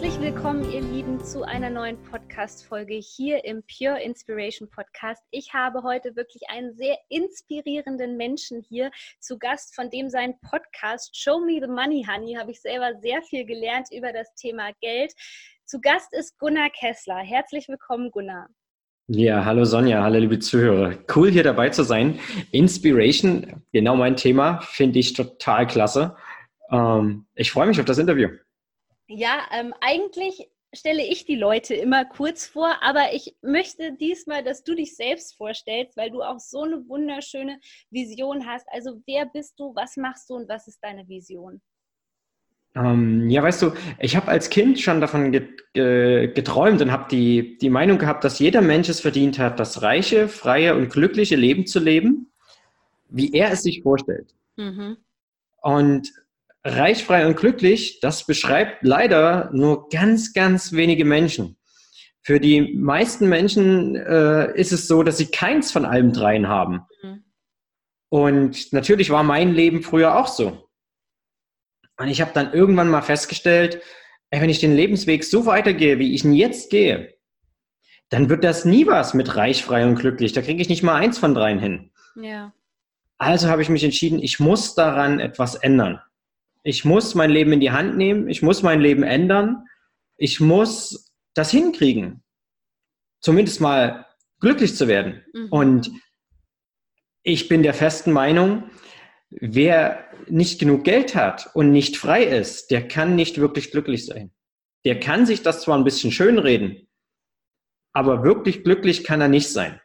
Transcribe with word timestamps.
Herzlich 0.00 0.32
willkommen, 0.32 0.72
ihr 0.72 0.80
Lieben, 0.80 1.22
zu 1.22 1.42
einer 1.42 1.68
neuen 1.68 2.02
Podcast-Folge 2.04 2.94
hier 2.94 3.44
im 3.44 3.62
Pure 3.64 4.02
Inspiration 4.02 4.66
Podcast. 4.70 5.22
Ich 5.30 5.52
habe 5.52 5.82
heute 5.82 6.16
wirklich 6.16 6.40
einen 6.48 6.72
sehr 6.72 6.96
inspirierenden 7.10 8.16
Menschen 8.16 8.64
hier 8.66 8.90
zu 9.18 9.38
Gast, 9.38 9.74
von 9.74 9.90
dem 9.90 10.08
sein 10.08 10.36
Podcast 10.40 11.14
Show 11.14 11.40
Me 11.40 11.60
the 11.60 11.70
Money 11.70 12.06
Honey 12.08 12.32
habe 12.32 12.50
ich 12.50 12.62
selber 12.62 12.98
sehr 13.02 13.20
viel 13.20 13.44
gelernt 13.44 13.88
über 13.92 14.10
das 14.14 14.34
Thema 14.36 14.70
Geld. 14.80 15.12
Zu 15.66 15.82
Gast 15.82 16.14
ist 16.14 16.38
Gunnar 16.38 16.70
Kessler. 16.70 17.18
Herzlich 17.18 17.68
willkommen, 17.68 18.10
Gunnar. 18.10 18.46
Ja, 19.08 19.44
hallo 19.44 19.66
Sonja, 19.66 20.02
hallo 20.02 20.18
liebe 20.18 20.38
Zuhörer. 20.38 20.94
Cool 21.14 21.30
hier 21.30 21.44
dabei 21.44 21.68
zu 21.68 21.82
sein. 21.82 22.18
Inspiration, 22.52 23.62
genau 23.70 23.96
mein 23.96 24.16
Thema, 24.16 24.62
finde 24.62 24.98
ich 24.98 25.12
total 25.12 25.66
klasse. 25.66 26.16
Ähm, 26.70 27.26
ich 27.34 27.52
freue 27.52 27.66
mich 27.66 27.78
auf 27.78 27.84
das 27.84 27.98
Interview. 27.98 28.30
Ja, 29.12 29.40
ähm, 29.52 29.74
eigentlich 29.80 30.48
stelle 30.72 31.04
ich 31.04 31.24
die 31.24 31.34
Leute 31.34 31.74
immer 31.74 32.04
kurz 32.04 32.46
vor, 32.46 32.76
aber 32.80 33.12
ich 33.12 33.34
möchte 33.42 33.92
diesmal, 33.92 34.44
dass 34.44 34.62
du 34.62 34.76
dich 34.76 34.94
selbst 34.94 35.36
vorstellst, 35.36 35.96
weil 35.96 36.12
du 36.12 36.22
auch 36.22 36.38
so 36.38 36.62
eine 36.62 36.88
wunderschöne 36.88 37.58
Vision 37.90 38.46
hast. 38.46 38.66
Also 38.70 39.02
wer 39.06 39.26
bist 39.26 39.58
du, 39.58 39.74
was 39.74 39.96
machst 39.96 40.30
du 40.30 40.34
und 40.34 40.48
was 40.48 40.68
ist 40.68 40.78
deine 40.80 41.08
Vision? 41.08 41.60
Ähm, 42.76 43.28
ja, 43.28 43.42
weißt 43.42 43.62
du, 43.62 43.72
ich 43.98 44.14
habe 44.14 44.28
als 44.28 44.48
Kind 44.48 44.78
schon 44.78 45.00
davon 45.00 45.32
geträumt 45.32 46.80
und 46.80 46.92
habe 46.92 47.08
die, 47.10 47.58
die 47.58 47.70
Meinung 47.70 47.98
gehabt, 47.98 48.22
dass 48.22 48.38
jeder 48.38 48.60
Mensch 48.62 48.88
es 48.88 49.00
verdient 49.00 49.40
hat, 49.40 49.58
das 49.58 49.82
reiche, 49.82 50.28
freie 50.28 50.76
und 50.76 50.88
glückliche 50.88 51.34
Leben 51.34 51.66
zu 51.66 51.80
leben, 51.80 52.30
wie 53.08 53.32
er 53.32 53.50
es 53.50 53.64
sich 53.64 53.82
vorstellt. 53.82 54.36
Mhm. 54.54 54.98
Und 55.62 56.12
reich, 56.64 57.04
frei 57.04 57.26
und 57.26 57.36
glücklich, 57.36 58.00
das 58.00 58.26
beschreibt 58.26 58.82
leider 58.82 59.50
nur 59.52 59.88
ganz, 59.88 60.32
ganz 60.32 60.72
wenige 60.72 61.04
Menschen. 61.04 61.56
Für 62.22 62.38
die 62.38 62.74
meisten 62.74 63.28
Menschen 63.28 63.96
äh, 63.96 64.52
ist 64.58 64.72
es 64.72 64.86
so, 64.86 65.02
dass 65.02 65.16
sie 65.16 65.30
keins 65.30 65.72
von 65.72 65.84
allem 65.84 66.12
dreien 66.12 66.48
haben. 66.48 66.82
Mhm. 67.02 67.24
Und 68.10 68.72
natürlich 68.72 69.10
war 69.10 69.22
mein 69.22 69.54
Leben 69.54 69.82
früher 69.82 70.16
auch 70.16 70.28
so. 70.28 70.68
Und 71.96 72.08
ich 72.08 72.20
habe 72.20 72.32
dann 72.34 72.52
irgendwann 72.52 72.88
mal 72.88 73.02
festgestellt, 73.02 73.80
ey, 74.30 74.40
wenn 74.40 74.50
ich 74.50 74.60
den 74.60 74.74
Lebensweg 74.74 75.24
so 75.24 75.46
weitergehe, 75.46 75.98
wie 75.98 76.14
ich 76.14 76.24
ihn 76.24 76.34
jetzt 76.34 76.70
gehe, 76.70 77.14
dann 78.10 78.28
wird 78.28 78.44
das 78.44 78.64
nie 78.64 78.86
was 78.86 79.14
mit 79.14 79.36
reich, 79.36 79.64
frei 79.64 79.86
und 79.86 79.96
glücklich. 79.96 80.32
Da 80.32 80.42
kriege 80.42 80.60
ich 80.60 80.68
nicht 80.68 80.82
mal 80.82 80.96
eins 80.96 81.18
von 81.18 81.34
dreien 81.34 81.58
hin. 81.58 81.92
Ja. 82.16 82.52
Also 83.18 83.48
habe 83.48 83.62
ich 83.62 83.68
mich 83.68 83.84
entschieden, 83.84 84.18
ich 84.18 84.40
muss 84.40 84.74
daran 84.74 85.20
etwas 85.20 85.54
ändern. 85.54 86.00
Ich 86.62 86.84
muss 86.84 87.14
mein 87.14 87.30
Leben 87.30 87.52
in 87.52 87.60
die 87.60 87.70
Hand 87.70 87.96
nehmen. 87.96 88.28
Ich 88.28 88.42
muss 88.42 88.62
mein 88.62 88.80
Leben 88.80 89.02
ändern. 89.02 89.64
Ich 90.16 90.40
muss 90.40 91.12
das 91.34 91.50
hinkriegen. 91.50 92.22
Zumindest 93.20 93.60
mal 93.60 94.06
glücklich 94.40 94.76
zu 94.76 94.88
werden. 94.88 95.24
Mhm. 95.32 95.48
Und 95.50 95.90
ich 97.22 97.48
bin 97.48 97.62
der 97.62 97.74
festen 97.74 98.12
Meinung, 98.12 98.70
wer 99.30 100.06
nicht 100.28 100.58
genug 100.58 100.84
Geld 100.84 101.14
hat 101.14 101.50
und 101.54 101.72
nicht 101.72 101.96
frei 101.96 102.24
ist, 102.24 102.70
der 102.70 102.86
kann 102.88 103.14
nicht 103.14 103.38
wirklich 103.38 103.70
glücklich 103.70 104.06
sein. 104.06 104.32
Der 104.84 104.98
kann 104.98 105.26
sich 105.26 105.42
das 105.42 105.62
zwar 105.62 105.76
ein 105.76 105.84
bisschen 105.84 106.12
schönreden, 106.12 106.88
aber 107.92 108.24
wirklich 108.24 108.64
glücklich 108.64 109.04
kann 109.04 109.20
er 109.20 109.28
nicht 109.28 109.50
sein. 109.50 109.80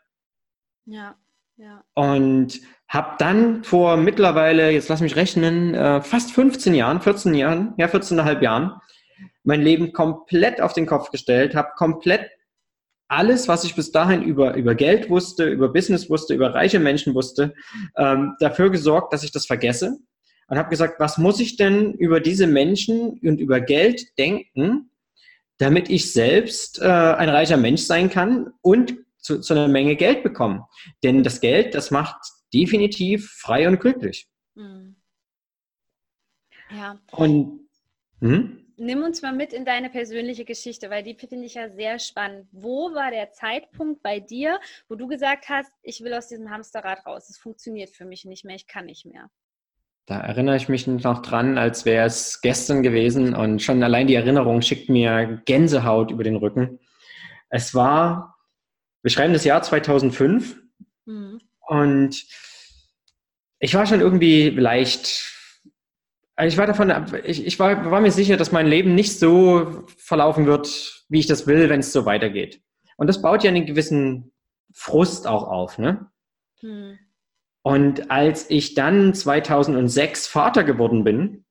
Ja, 0.85 1.17
ja. 1.57 1.83
Und 1.94 2.61
habe 2.95 3.16
dann 3.19 3.63
vor 3.63 3.97
mittlerweile, 3.97 4.72
jetzt 4.72 4.89
lass 4.89 5.01
mich 5.01 5.16
rechnen, 5.16 5.75
äh, 5.75 6.01
fast 6.01 6.31
15 6.31 6.73
Jahren, 6.73 7.01
14 7.01 7.33
Jahren, 7.35 7.73
ja 7.78 7.88
14,5 7.88 8.41
Jahren, 8.41 8.72
mein 9.44 9.61
Leben 9.61 9.94
komplett 9.94 10.61
auf 10.61 10.73
den 10.73 10.88
Kopf 10.88 11.11
gestellt, 11.11 11.55
habe 11.55 11.69
komplett 11.75 12.29
alles, 13.07 13.47
was 13.47 13.63
ich 13.63 13.75
bis 13.75 13.91
dahin 13.91 14.23
über, 14.23 14.55
über 14.55 14.73
Geld 14.73 15.09
wusste, 15.09 15.45
über 15.45 15.69
Business 15.69 16.09
wusste, 16.09 16.34
über 16.34 16.53
reiche 16.55 16.79
Menschen 16.79 17.13
wusste, 17.13 17.53
ähm, 17.97 18.35
dafür 18.39 18.72
gesorgt, 18.72 19.13
dass 19.13 19.23
ich 19.23 19.31
das 19.31 19.45
vergesse 19.45 20.00
und 20.47 20.57
habe 20.57 20.69
gesagt, 20.69 21.00
was 21.00 21.17
muss 21.17 21.39
ich 21.39 21.57
denn 21.57 21.94
über 21.94 22.19
diese 22.19 22.47
Menschen 22.47 23.19
und 23.23 23.39
über 23.39 23.59
Geld 23.59 24.17
denken, 24.17 24.89
damit 25.57 25.89
ich 25.89 26.11
selbst 26.11 26.81
äh, 26.81 26.85
ein 26.85 27.29
reicher 27.29 27.57
Mensch 27.57 27.81
sein 27.81 28.09
kann 28.09 28.53
und 28.61 28.95
zu, 29.19 29.39
zu 29.39 29.53
einer 29.53 29.67
Menge 29.67 29.95
Geld 29.95 30.23
bekomme. 30.23 30.66
Denn 31.03 31.23
das 31.23 31.39
Geld, 31.39 31.73
das 31.75 31.91
macht 31.91 32.17
definitiv 32.55 33.29
frei 33.31 33.67
und 33.67 33.79
glücklich. 33.79 34.27
Mhm. 34.55 34.95
Ja. 36.71 36.99
Und 37.11 37.67
hm? 38.21 38.66
nimm 38.77 39.03
uns 39.03 39.21
mal 39.21 39.33
mit 39.33 39.53
in 39.53 39.66
deine 39.66 39.89
persönliche 39.89 40.45
Geschichte, 40.45 40.89
weil 40.89 41.03
die 41.03 41.16
finde 41.16 41.45
ich 41.45 41.55
ja 41.55 41.69
sehr 41.69 41.99
spannend. 41.99 42.47
Wo 42.51 42.93
war 42.93 43.11
der 43.11 43.31
Zeitpunkt 43.31 44.01
bei 44.01 44.19
dir, 44.19 44.59
wo 44.88 44.95
du 44.95 45.07
gesagt 45.07 45.49
hast, 45.49 45.71
ich 45.83 46.01
will 46.01 46.13
aus 46.13 46.27
diesem 46.27 46.49
Hamsterrad 46.49 47.05
raus, 47.05 47.29
es 47.29 47.38
funktioniert 47.38 47.89
für 47.89 48.05
mich 48.05 48.25
nicht 48.25 48.45
mehr, 48.45 48.55
ich 48.55 48.67
kann 48.67 48.85
nicht 48.85 49.05
mehr? 49.05 49.29
Da 50.07 50.19
erinnere 50.19 50.55
ich 50.55 50.69
mich 50.69 50.85
noch 50.85 51.22
dran, 51.23 51.57
als 51.57 51.85
wäre 51.85 52.05
es 52.05 52.41
gestern 52.41 52.83
gewesen 52.83 53.33
und 53.35 53.61
schon 53.61 53.81
allein 53.81 54.07
die 54.07 54.16
Erinnerung 54.16 54.61
schickt 54.61 54.87
mir 54.87 55.41
Gänsehaut 55.45 56.11
über 56.11 56.23
den 56.23 56.35
Rücken. 56.35 56.79
Es 57.49 57.73
war, 57.73 58.37
wir 59.01 59.09
schreiben 59.09 59.33
das 59.33 59.45
Jahr 59.45 59.63
2005 59.63 60.61
mhm. 61.05 61.41
Und 61.67 62.25
ich 63.59 63.73
war 63.73 63.85
schon 63.85 64.01
irgendwie 64.01 64.49
leicht 64.49 65.35
also 66.35 66.53
ich 66.53 66.57
war 66.57 66.67
davon, 66.67 66.91
ich, 67.23 67.45
ich 67.45 67.59
war, 67.59 67.89
war, 67.89 68.01
mir 68.01 68.11
sicher, 68.11 68.35
dass 68.35 68.51
mein 68.51 68.67
Leben 68.67 68.93
nicht 68.93 69.17
so 69.17 69.85
verlaufen 69.97 70.45
wird, 70.45 71.05
wie 71.07 71.19
ich 71.19 71.27
das 71.27 71.47
will, 71.47 71.69
wenn 71.69 71.79
es 71.79 71.93
so 71.93 72.05
weitergeht. 72.05 72.61
Und 72.97 73.07
das 73.07 73.21
baut 73.21 73.43
ja 73.43 73.49
einen 73.49 73.65
gewissen 73.65 74.33
Frust 74.73 75.27
auch 75.27 75.43
auf, 75.43 75.77
ne? 75.77 76.07
Hm. 76.59 76.99
Und 77.61 78.11
als 78.11 78.49
ich 78.49 78.75
dann 78.75 79.13
2006 79.13 80.27
Vater 80.27 80.63
geworden 80.63 81.03
bin, 81.03 81.45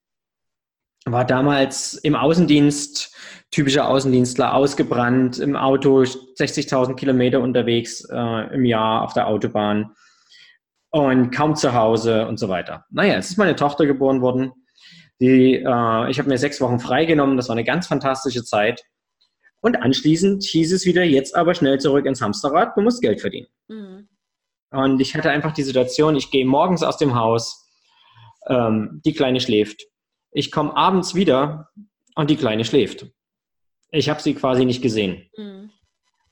war 1.06 1.24
damals 1.24 1.94
im 1.94 2.14
Außendienst, 2.14 3.16
typischer 3.50 3.88
Außendienstler, 3.88 4.54
ausgebrannt, 4.54 5.38
im 5.38 5.56
Auto 5.56 6.02
60.000 6.02 6.94
Kilometer 6.94 7.40
unterwegs 7.40 8.06
äh, 8.10 8.54
im 8.54 8.64
Jahr 8.64 9.02
auf 9.02 9.12
der 9.12 9.26
Autobahn 9.26 9.94
und 10.94 11.30
kaum 11.30 11.56
zu 11.56 11.74
Hause 11.74 12.26
und 12.26 12.38
so 12.38 12.48
weiter. 12.48 12.84
Naja, 12.90 13.14
jetzt 13.14 13.30
ist 13.30 13.38
meine 13.38 13.56
Tochter 13.56 13.86
geboren 13.86 14.20
worden 14.20 14.52
die, 15.20 15.54
äh, 15.54 16.10
ich 16.10 16.18
habe 16.18 16.28
mir 16.28 16.38
sechs 16.38 16.60
Wochen 16.60 16.78
freigenommen, 16.78 17.36
das 17.36 17.48
war 17.48 17.54
eine 17.54 17.64
ganz 17.64 17.86
fantastische 17.86 18.44
Zeit. 18.44 18.82
Und 19.60 19.76
anschließend 19.76 20.42
hieß 20.44 20.72
es 20.72 20.84
wieder, 20.84 21.04
jetzt 21.04 21.34
aber 21.34 21.54
schnell 21.54 21.80
zurück 21.80 22.04
ins 22.04 22.20
Hamsterrad, 22.20 22.76
du 22.76 22.82
musst 22.82 23.00
Geld 23.00 23.20
verdienen. 23.20 23.46
Mhm. 23.68 24.08
Und 24.70 25.00
ich 25.00 25.14
hatte 25.14 25.30
einfach 25.30 25.52
die 25.52 25.62
Situation, 25.62 26.16
ich 26.16 26.30
gehe 26.30 26.44
morgens 26.44 26.82
aus 26.82 26.98
dem 26.98 27.14
Haus, 27.14 27.66
ähm, 28.48 29.00
die 29.04 29.14
Kleine 29.14 29.40
schläft. 29.40 29.84
Ich 30.32 30.50
komme 30.50 30.76
abends 30.76 31.14
wieder 31.14 31.70
und 32.16 32.28
die 32.28 32.36
Kleine 32.36 32.64
schläft. 32.64 33.06
Ich 33.90 34.08
habe 34.08 34.20
sie 34.20 34.34
quasi 34.34 34.64
nicht 34.64 34.82
gesehen. 34.82 35.30
Mhm. 35.36 35.70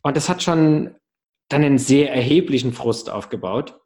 Und 0.03 0.17
das 0.17 0.29
hat 0.29 0.43
schon 0.43 0.97
dann 1.49 1.63
einen 1.63 1.79
sehr 1.79 2.13
erheblichen 2.13 2.73
Frust 2.73 3.09
aufgebaut. 3.09 3.79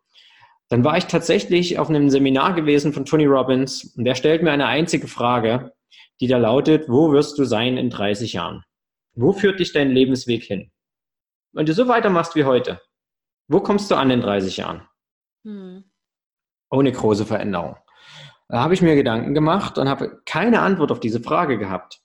Dann 0.68 0.84
war 0.84 0.96
ich 0.96 1.06
tatsächlich 1.06 1.78
auf 1.78 1.88
einem 1.88 2.10
Seminar 2.10 2.54
gewesen 2.54 2.92
von 2.92 3.04
Tony 3.04 3.26
Robbins 3.26 3.94
und 3.96 4.04
der 4.04 4.14
stellt 4.14 4.42
mir 4.42 4.50
eine 4.50 4.66
einzige 4.66 5.06
Frage, 5.06 5.72
die 6.20 6.26
da 6.26 6.38
lautet, 6.38 6.88
wo 6.88 7.12
wirst 7.12 7.38
du 7.38 7.44
sein 7.44 7.76
in 7.76 7.90
30 7.90 8.32
Jahren? 8.32 8.64
Wo 9.14 9.32
führt 9.32 9.60
dich 9.60 9.72
dein 9.72 9.90
Lebensweg 9.90 10.42
hin? 10.42 10.72
Wenn 11.52 11.66
du 11.66 11.72
so 11.72 11.88
weitermachst 11.88 12.34
wie 12.34 12.44
heute, 12.44 12.80
wo 13.48 13.60
kommst 13.60 13.90
du 13.90 13.94
an 13.94 14.10
in 14.10 14.20
30 14.20 14.56
Jahren? 14.56 14.88
Hm. 15.44 15.84
Ohne 16.70 16.92
große 16.92 17.26
Veränderung. 17.26 17.76
Da 18.48 18.60
habe 18.60 18.74
ich 18.74 18.82
mir 18.82 18.94
Gedanken 18.94 19.34
gemacht 19.34 19.78
und 19.78 19.88
habe 19.88 20.20
keine 20.24 20.60
Antwort 20.60 20.90
auf 20.92 21.00
diese 21.00 21.20
Frage 21.20 21.58
gehabt. 21.58 22.00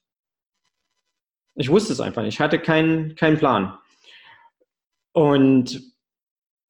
Ich 1.55 1.69
wusste 1.69 1.93
es 1.93 1.99
einfach 1.99 2.21
nicht. 2.21 2.35
Ich 2.35 2.39
hatte 2.39 2.59
keinen 2.59 3.15
keinen 3.15 3.37
Plan. 3.37 3.77
Und 5.13 5.90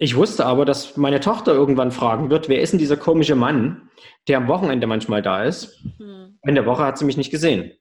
ich 0.02 0.16
wusste 0.16 0.48
aber, 0.48 0.66
dass 0.66 0.98
meine 0.98 1.20
Tochter 1.20 1.54
irgendwann 1.54 1.92
fragen 1.92 2.32
wird, 2.32 2.50
wer 2.50 2.60
ist 2.60 2.72
denn 2.72 2.80
dieser 2.80 2.98
komische 2.98 3.36
Mann, 3.36 3.92
der 4.28 4.38
am 4.38 4.48
Wochenende 4.48 4.88
manchmal 4.88 5.22
da 5.22 5.44
ist? 5.44 5.80
Mhm. 6.00 6.40
In 6.42 6.56
der 6.56 6.66
Woche 6.66 6.84
hat 6.84 6.98
sie 6.98 7.06
mich 7.06 7.18
nicht 7.18 7.30
gesehen. 7.30 7.72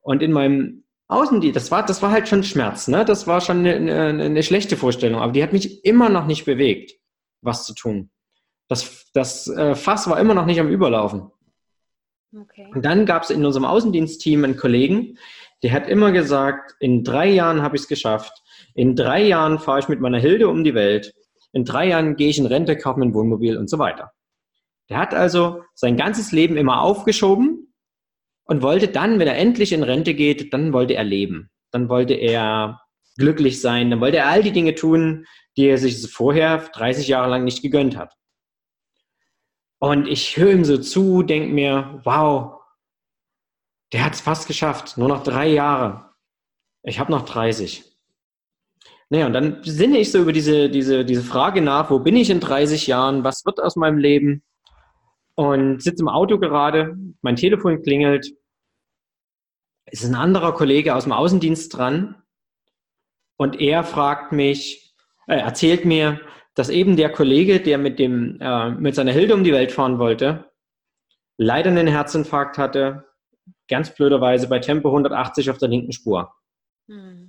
Und 0.00 0.22
in 0.22 0.32
meinem 0.32 0.82
Außendienst, 1.06 1.54
das 1.54 1.70
war, 1.70 1.86
das 1.86 2.02
war 2.02 2.10
halt 2.10 2.26
schon 2.26 2.42
Schmerz, 2.42 2.88
ne? 2.88 3.04
Das 3.04 3.28
war 3.28 3.40
schon 3.40 3.58
eine, 3.58 3.74
eine, 3.76 4.24
eine 4.24 4.42
schlechte 4.42 4.76
Vorstellung, 4.76 5.20
aber 5.20 5.30
die 5.30 5.44
hat 5.44 5.52
mich 5.52 5.84
immer 5.84 6.08
noch 6.08 6.26
nicht 6.26 6.44
bewegt, 6.44 6.94
was 7.40 7.64
zu 7.64 7.72
tun. 7.72 8.10
Das, 8.66 9.06
das 9.14 9.46
äh, 9.46 9.76
Fass 9.76 10.10
war 10.10 10.18
immer 10.18 10.34
noch 10.34 10.46
nicht 10.46 10.58
am 10.58 10.68
Überlaufen. 10.68 11.30
Okay. 12.36 12.68
Und 12.74 12.84
dann 12.84 13.06
gab 13.06 13.22
es 13.22 13.30
in 13.30 13.46
unserem 13.46 13.64
Außendienstteam 13.64 14.42
einen 14.42 14.56
Kollegen, 14.56 15.18
der 15.62 15.72
hat 15.72 15.88
immer 15.88 16.10
gesagt, 16.10 16.74
in 16.80 17.04
drei 17.04 17.28
Jahren 17.28 17.62
habe 17.62 17.76
ich 17.76 17.82
es 17.82 17.88
geschafft. 17.88 18.42
In 18.76 18.94
drei 18.94 19.24
Jahren 19.24 19.58
fahre 19.58 19.78
ich 19.78 19.88
mit 19.88 20.00
meiner 20.00 20.18
Hilde 20.18 20.48
um 20.48 20.62
die 20.62 20.74
Welt. 20.74 21.14
In 21.52 21.64
drei 21.64 21.88
Jahren 21.88 22.16
gehe 22.16 22.28
ich 22.28 22.38
in 22.38 22.44
Rente, 22.44 22.76
kaufe 22.76 23.00
mir 23.00 23.06
ein 23.06 23.14
Wohnmobil 23.14 23.56
und 23.56 23.70
so 23.70 23.78
weiter. 23.78 24.12
Der 24.90 24.98
hat 24.98 25.14
also 25.14 25.62
sein 25.74 25.96
ganzes 25.96 26.30
Leben 26.30 26.58
immer 26.58 26.82
aufgeschoben 26.82 27.72
und 28.44 28.60
wollte 28.60 28.88
dann, 28.88 29.18
wenn 29.18 29.28
er 29.28 29.38
endlich 29.38 29.72
in 29.72 29.82
Rente 29.82 30.12
geht, 30.12 30.52
dann 30.52 30.74
wollte 30.74 30.94
er 30.94 31.04
leben. 31.04 31.50
Dann 31.70 31.88
wollte 31.88 32.12
er 32.12 32.82
glücklich 33.16 33.62
sein. 33.62 33.90
Dann 33.90 34.02
wollte 34.02 34.18
er 34.18 34.28
all 34.28 34.42
die 34.42 34.52
Dinge 34.52 34.74
tun, 34.74 35.24
die 35.56 35.66
er 35.68 35.78
sich 35.78 36.12
vorher 36.12 36.58
30 36.58 37.08
Jahre 37.08 37.30
lang 37.30 37.44
nicht 37.44 37.62
gegönnt 37.62 37.96
hat. 37.96 38.14
Und 39.78 40.06
ich 40.06 40.36
höre 40.36 40.52
ihm 40.52 40.66
so 40.66 40.76
zu, 40.76 41.22
denke 41.22 41.48
mir, 41.48 42.02
wow, 42.04 42.60
der 43.94 44.04
hat 44.04 44.12
es 44.12 44.20
fast 44.20 44.46
geschafft. 44.46 44.98
Nur 44.98 45.08
noch 45.08 45.22
drei 45.22 45.48
Jahre. 45.48 46.10
Ich 46.82 46.98
habe 46.98 47.10
noch 47.10 47.24
30. 47.24 47.95
Naja, 49.08 49.26
und 49.26 49.32
dann 49.32 49.62
sinne 49.62 49.98
ich 49.98 50.10
so 50.10 50.20
über 50.20 50.32
diese, 50.32 50.68
diese, 50.68 51.04
diese 51.04 51.22
Frage 51.22 51.60
nach, 51.60 51.90
wo 51.90 52.00
bin 52.00 52.16
ich 52.16 52.28
in 52.30 52.40
30 52.40 52.86
Jahren? 52.86 53.22
Was 53.22 53.44
wird 53.44 53.60
aus 53.60 53.76
meinem 53.76 53.98
Leben? 53.98 54.42
Und 55.36 55.82
sitze 55.82 56.02
im 56.02 56.08
Auto 56.08 56.38
gerade, 56.38 56.96
mein 57.22 57.36
Telefon 57.36 57.82
klingelt. 57.82 58.26
Es 59.84 60.02
ist 60.02 60.08
ein 60.08 60.16
anderer 60.16 60.54
Kollege 60.54 60.94
aus 60.94 61.04
dem 61.04 61.12
Außendienst 61.12 61.76
dran. 61.76 62.22
Und 63.36 63.60
er 63.60 63.84
fragt 63.84 64.32
mich, 64.32 64.94
äh, 65.28 65.36
erzählt 65.36 65.84
mir, 65.84 66.20
dass 66.54 66.70
eben 66.70 66.96
der 66.96 67.12
Kollege, 67.12 67.60
der 67.60 67.78
mit, 67.78 67.98
dem, 67.98 68.38
äh, 68.40 68.70
mit 68.70 68.94
seiner 68.94 69.12
Hilde 69.12 69.34
um 69.34 69.44
die 69.44 69.52
Welt 69.52 69.70
fahren 69.70 69.98
wollte, 69.98 70.50
leider 71.36 71.70
einen 71.70 71.86
Herzinfarkt 71.86 72.58
hatte, 72.58 73.04
ganz 73.68 73.94
blöderweise 73.94 74.48
bei 74.48 74.58
Tempo 74.58 74.88
180 74.88 75.50
auf 75.50 75.58
der 75.58 75.68
linken 75.68 75.92
Spur. 75.92 76.32
Hm. 76.88 77.25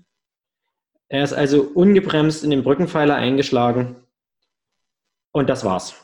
Er 1.09 1.24
ist 1.24 1.33
also 1.33 1.62
ungebremst 1.62 2.44
in 2.44 2.50
den 2.50 2.63
Brückenpfeiler 2.63 3.15
eingeschlagen 3.15 3.95
und 5.31 5.50
das 5.50 5.63
war's. 5.63 5.95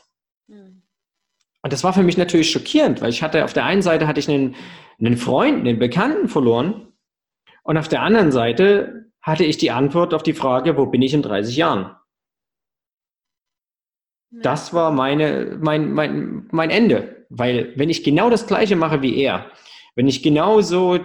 Und 1.61 1.71
das 1.71 1.83
war 1.83 1.94
für 1.94 2.03
mich 2.03 2.17
natürlich 2.17 2.51
schockierend, 2.51 3.01
weil 3.01 3.09
ich 3.09 3.23
hatte 3.23 3.45
auf 3.45 3.53
der 3.53 3.65
einen 3.65 3.81
Seite 3.81 4.07
hatte 4.07 4.19
ich 4.19 4.29
einen, 4.29 4.55
einen 5.00 5.17
Freund, 5.17 5.59
einen 5.59 5.79
Bekannten 5.79 6.27
verloren 6.27 6.88
und 7.63 7.77
auf 7.77 7.88
der 7.88 8.01
anderen 8.01 8.31
Seite 8.31 9.11
hatte 9.21 9.45
ich 9.45 9.57
die 9.57 9.71
Antwort 9.71 10.13
auf 10.13 10.23
die 10.23 10.33
Frage, 10.33 10.77
wo 10.77 10.85
bin 10.85 11.01
ich 11.01 11.13
in 11.13 11.21
30 11.21 11.55
Jahren? 11.55 11.95
Das 14.31 14.73
war 14.73 14.91
meine, 14.91 15.57
mein, 15.61 15.94
mein, 15.94 16.47
mein 16.51 16.69
Ende. 16.69 17.25
Weil 17.29 17.71
wenn 17.77 17.89
ich 17.89 18.03
genau 18.03 18.29
das 18.29 18.47
Gleiche 18.47 18.75
mache 18.75 19.01
wie 19.01 19.15
er, 19.15 19.51
wenn 19.95 20.07
ich 20.07 20.23
genauso 20.23 21.00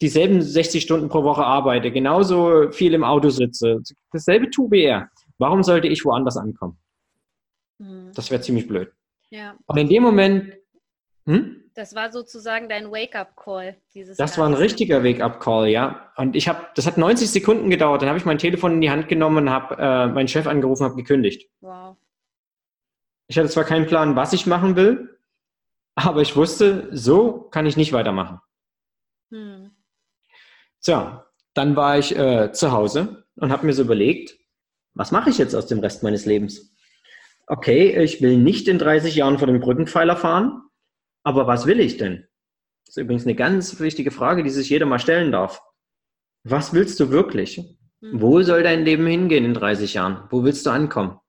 dieselben 0.00 0.40
60 0.42 0.82
Stunden 0.82 1.08
pro 1.08 1.24
Woche 1.24 1.44
arbeite, 1.44 1.90
genauso 1.90 2.70
viel 2.72 2.94
im 2.94 3.04
Auto 3.04 3.30
sitze, 3.30 3.80
dasselbe 4.12 4.50
tue 4.50 4.70
wie 4.70 4.82
er, 4.82 5.10
warum 5.38 5.62
sollte 5.62 5.88
ich 5.88 6.04
woanders 6.04 6.36
ankommen? 6.36 6.78
Mhm. 7.78 8.12
Das 8.14 8.30
wäre 8.30 8.40
ziemlich 8.40 8.66
blöd. 8.66 8.92
Ja. 9.30 9.54
Und 9.66 9.76
in 9.76 9.88
dem 9.88 10.02
Moment, 10.02 10.54
hm? 11.26 11.56
Das 11.74 11.94
war 11.94 12.10
sozusagen 12.10 12.68
dein 12.68 12.90
Wake-up-Call. 12.90 13.76
Das 13.94 14.16
Ganze. 14.16 14.40
war 14.40 14.48
ein 14.48 14.54
richtiger 14.54 15.04
Wake-up-Call, 15.04 15.68
ja. 15.68 16.12
Und 16.16 16.34
ich 16.34 16.48
habe, 16.48 16.66
das 16.74 16.86
hat 16.86 16.98
90 16.98 17.30
Sekunden 17.30 17.70
gedauert. 17.70 18.02
Dann 18.02 18.08
habe 18.08 18.18
ich 18.18 18.24
mein 18.24 18.38
Telefon 18.38 18.72
in 18.74 18.80
die 18.80 18.90
Hand 18.90 19.08
genommen 19.08 19.48
und 19.48 19.50
habe 19.50 19.76
äh, 19.78 20.06
meinen 20.08 20.28
Chef 20.28 20.46
angerufen, 20.46 20.84
habe 20.84 20.96
gekündigt. 20.96 21.48
Wow. 21.60 21.96
Ich 23.28 23.38
hatte 23.38 23.48
zwar 23.48 23.64
keinen 23.64 23.86
Plan, 23.86 24.16
was 24.16 24.32
ich 24.32 24.46
machen 24.46 24.74
will, 24.74 25.16
aber 25.94 26.20
ich 26.22 26.34
wusste, 26.34 26.88
so 26.90 27.48
kann 27.50 27.66
ich 27.66 27.76
nicht 27.76 27.92
weitermachen. 27.92 28.40
So, 30.80 31.20
dann 31.54 31.76
war 31.76 31.98
ich 31.98 32.16
äh, 32.16 32.52
zu 32.52 32.72
Hause 32.72 33.26
und 33.36 33.52
habe 33.52 33.66
mir 33.66 33.72
so 33.72 33.82
überlegt, 33.82 34.36
was 34.94 35.12
mache 35.12 35.30
ich 35.30 35.38
jetzt 35.38 35.54
aus 35.54 35.66
dem 35.66 35.80
Rest 35.80 36.02
meines 36.02 36.26
Lebens? 36.26 36.74
Okay, 37.46 38.02
ich 38.02 38.22
will 38.22 38.38
nicht 38.38 38.66
in 38.66 38.78
30 38.78 39.14
Jahren 39.14 39.38
vor 39.38 39.46
dem 39.46 39.60
Brückenpfeiler 39.60 40.16
fahren, 40.16 40.62
aber 41.22 41.46
was 41.46 41.66
will 41.66 41.80
ich 41.80 41.96
denn? 41.96 42.26
Das 42.86 42.96
ist 42.96 43.02
übrigens 43.02 43.24
eine 43.24 43.34
ganz 43.34 43.78
wichtige 43.78 44.10
Frage, 44.10 44.42
die 44.42 44.50
sich 44.50 44.70
jeder 44.70 44.86
mal 44.86 44.98
stellen 44.98 45.32
darf. 45.32 45.60
Was 46.44 46.72
willst 46.72 46.98
du 46.98 47.10
wirklich? 47.10 47.56
Hm. 47.56 48.20
Wo 48.20 48.42
soll 48.42 48.62
dein 48.62 48.84
Leben 48.84 49.06
hingehen 49.06 49.44
in 49.44 49.54
30 49.54 49.94
Jahren? 49.94 50.26
Wo 50.30 50.44
willst 50.44 50.64
du 50.64 50.70
ankommen? 50.70 51.20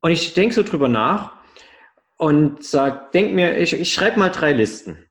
Und 0.00 0.10
ich 0.10 0.34
denke 0.34 0.54
so 0.54 0.62
drüber 0.62 0.88
nach 0.88 1.36
und 2.16 2.64
sag, 2.64 3.12
denk 3.12 3.34
mir, 3.34 3.58
ich, 3.58 3.72
ich 3.74 3.92
schreibe 3.92 4.18
mal 4.18 4.30
drei 4.30 4.52
Listen. 4.52 5.03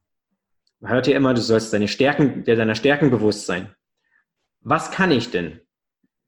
Hört 0.84 1.08
ja 1.08 1.16
immer, 1.16 1.34
du 1.34 1.42
sollst 1.42 1.74
deine 1.74 1.88
Stärken, 1.88 2.44
der 2.44 2.56
deiner 2.56 2.76
Stärken 2.76 3.10
bewusst 3.10 3.46
sein. 3.46 3.74
Was 4.62 4.92
kann 4.92 5.12
ich 5.12 5.32
denn? 5.32 5.62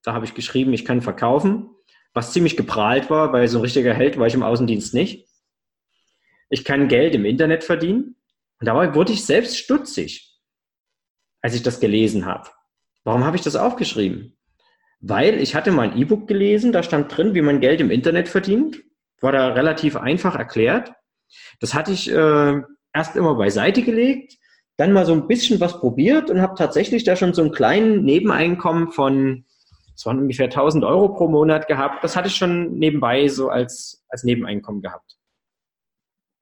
Da 0.03 0.13
habe 0.13 0.25
ich 0.25 0.33
geschrieben, 0.33 0.73
ich 0.73 0.85
kann 0.85 1.01
verkaufen, 1.01 1.69
was 2.13 2.31
ziemlich 2.31 2.55
geprahlt 2.55 3.09
war, 3.09 3.33
weil 3.33 3.47
so 3.47 3.57
ein 3.59 3.61
richtiger 3.61 3.93
Held 3.93 4.17
war 4.17 4.27
ich 4.27 4.33
im 4.33 4.43
Außendienst 4.43 4.93
nicht. 4.93 5.27
Ich 6.49 6.63
kann 6.63 6.87
Geld 6.87 7.15
im 7.15 7.25
Internet 7.25 7.63
verdienen. 7.63 8.15
Und 8.59 8.67
dabei 8.67 8.95
wurde 8.95 9.11
ich 9.11 9.25
selbst 9.25 9.57
stutzig, 9.57 10.39
als 11.41 11.55
ich 11.55 11.63
das 11.63 11.79
gelesen 11.79 12.25
habe. 12.25 12.49
Warum 13.03 13.25
habe 13.25 13.35
ich 13.35 13.43
das 13.43 13.55
aufgeschrieben? 13.55 14.35
weil 15.07 15.39
ich 15.39 15.55
hatte 15.55 15.71
mal 15.71 15.89
ein 15.89 15.97
E-Book 15.97 16.27
gelesen, 16.27 16.71
da 16.71 16.81
stand 16.81 17.15
drin, 17.15 17.35
wie 17.35 17.41
man 17.41 17.59
Geld 17.59 17.79
im 17.79 17.91
Internet 17.91 18.27
verdient. 18.27 18.81
War 19.21 19.31
da 19.31 19.49
relativ 19.49 19.95
einfach 19.95 20.35
erklärt. 20.35 20.93
Das 21.59 21.73
hatte 21.73 21.91
ich 21.91 22.09
äh, 22.11 22.61
erst 22.93 23.15
immer 23.15 23.35
beiseite 23.35 23.83
gelegt, 23.83 24.35
dann 24.77 24.91
mal 24.91 25.05
so 25.05 25.13
ein 25.13 25.27
bisschen 25.27 25.59
was 25.59 25.79
probiert 25.79 26.29
und 26.29 26.41
habe 26.41 26.55
tatsächlich 26.55 27.03
da 27.03 27.15
schon 27.15 27.33
so 27.33 27.41
einen 27.41 27.51
kleinen 27.51 28.03
Nebeneinkommen 28.03 28.91
von, 28.91 29.45
es 29.95 30.05
waren 30.05 30.19
ungefähr 30.19 30.45
1000 30.45 30.83
Euro 30.83 31.09
pro 31.09 31.27
Monat 31.27 31.67
gehabt. 31.67 32.03
Das 32.03 32.15
hatte 32.15 32.27
ich 32.27 32.35
schon 32.35 32.77
nebenbei 32.77 33.27
so 33.27 33.49
als, 33.49 34.05
als 34.09 34.23
Nebeneinkommen 34.23 34.81
gehabt. 34.81 35.17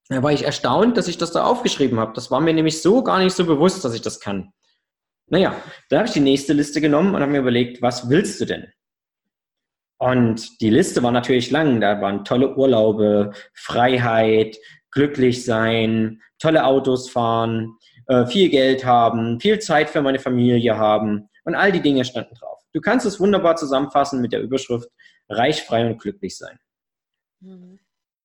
Da 0.09 0.21
war 0.21 0.33
ich 0.33 0.43
erstaunt, 0.43 0.97
dass 0.97 1.07
ich 1.07 1.17
das 1.17 1.31
da 1.31 1.45
aufgeschrieben 1.45 1.99
habe. 1.99 2.13
Das 2.13 2.31
war 2.31 2.41
mir 2.41 2.53
nämlich 2.53 2.81
so 2.81 3.03
gar 3.03 3.19
nicht 3.19 3.35
so 3.35 3.45
bewusst, 3.45 3.85
dass 3.85 3.93
ich 3.93 4.01
das 4.01 4.19
kann. 4.19 4.51
Naja, 5.27 5.55
da 5.89 5.99
habe 5.99 6.07
ich 6.07 6.13
die 6.13 6.19
nächste 6.19 6.53
Liste 6.53 6.81
genommen 6.81 7.15
und 7.15 7.21
habe 7.21 7.31
mir 7.31 7.39
überlegt, 7.39 7.81
was 7.81 8.09
willst 8.09 8.41
du 8.41 8.45
denn? 8.45 8.67
Und 9.97 10.59
die 10.59 10.69
Liste 10.69 11.01
war 11.01 11.11
natürlich 11.11 11.49
lang. 11.49 11.79
Da 11.79 12.01
waren 12.01 12.25
tolle 12.25 12.55
Urlaube, 12.57 13.31
Freiheit, 13.53 14.57
glücklich 14.91 15.45
sein, 15.45 16.21
tolle 16.39 16.65
Autos 16.65 17.09
fahren, 17.09 17.77
äh, 18.07 18.25
viel 18.25 18.49
Geld 18.49 18.85
haben, 18.85 19.39
viel 19.39 19.59
Zeit 19.59 19.89
für 19.89 20.01
meine 20.01 20.19
Familie 20.19 20.77
haben 20.77 21.29
und 21.43 21.55
all 21.55 21.71
die 21.71 21.81
Dinge 21.81 22.05
standen 22.05 22.35
drauf. 22.35 22.59
Du 22.73 22.81
kannst 22.81 23.05
es 23.05 23.19
wunderbar 23.19 23.55
zusammenfassen 23.55 24.21
mit 24.21 24.33
der 24.33 24.41
Überschrift 24.41 24.89
reich, 25.29 25.63
frei 25.63 25.85
und 25.85 25.99
glücklich 25.99 26.37
sein. 26.37 26.57
Mhm. 27.39 27.79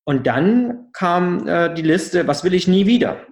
Und 0.05 0.27
dann 0.27 0.91
kam 0.93 1.47
äh, 1.47 1.75
die 1.75 1.83
Liste, 1.83 2.27
was 2.27 2.43
will 2.43 2.55
ich 2.55 2.67
nie 2.67 2.87
wieder? 2.87 3.27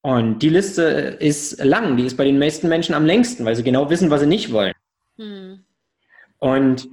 Und 0.00 0.38
die 0.38 0.48
Liste 0.48 0.82
ist 0.82 1.62
lang, 1.62 1.96
die 1.96 2.04
ist 2.04 2.16
bei 2.16 2.24
den 2.24 2.38
meisten 2.38 2.68
Menschen 2.68 2.94
am 2.94 3.04
längsten, 3.04 3.44
weil 3.44 3.56
sie 3.56 3.64
genau 3.64 3.90
wissen, 3.90 4.10
was 4.10 4.20
sie 4.20 4.28
nicht 4.28 4.52
wollen. 4.52 4.74
Hm. 5.16 5.64
Und 6.38 6.88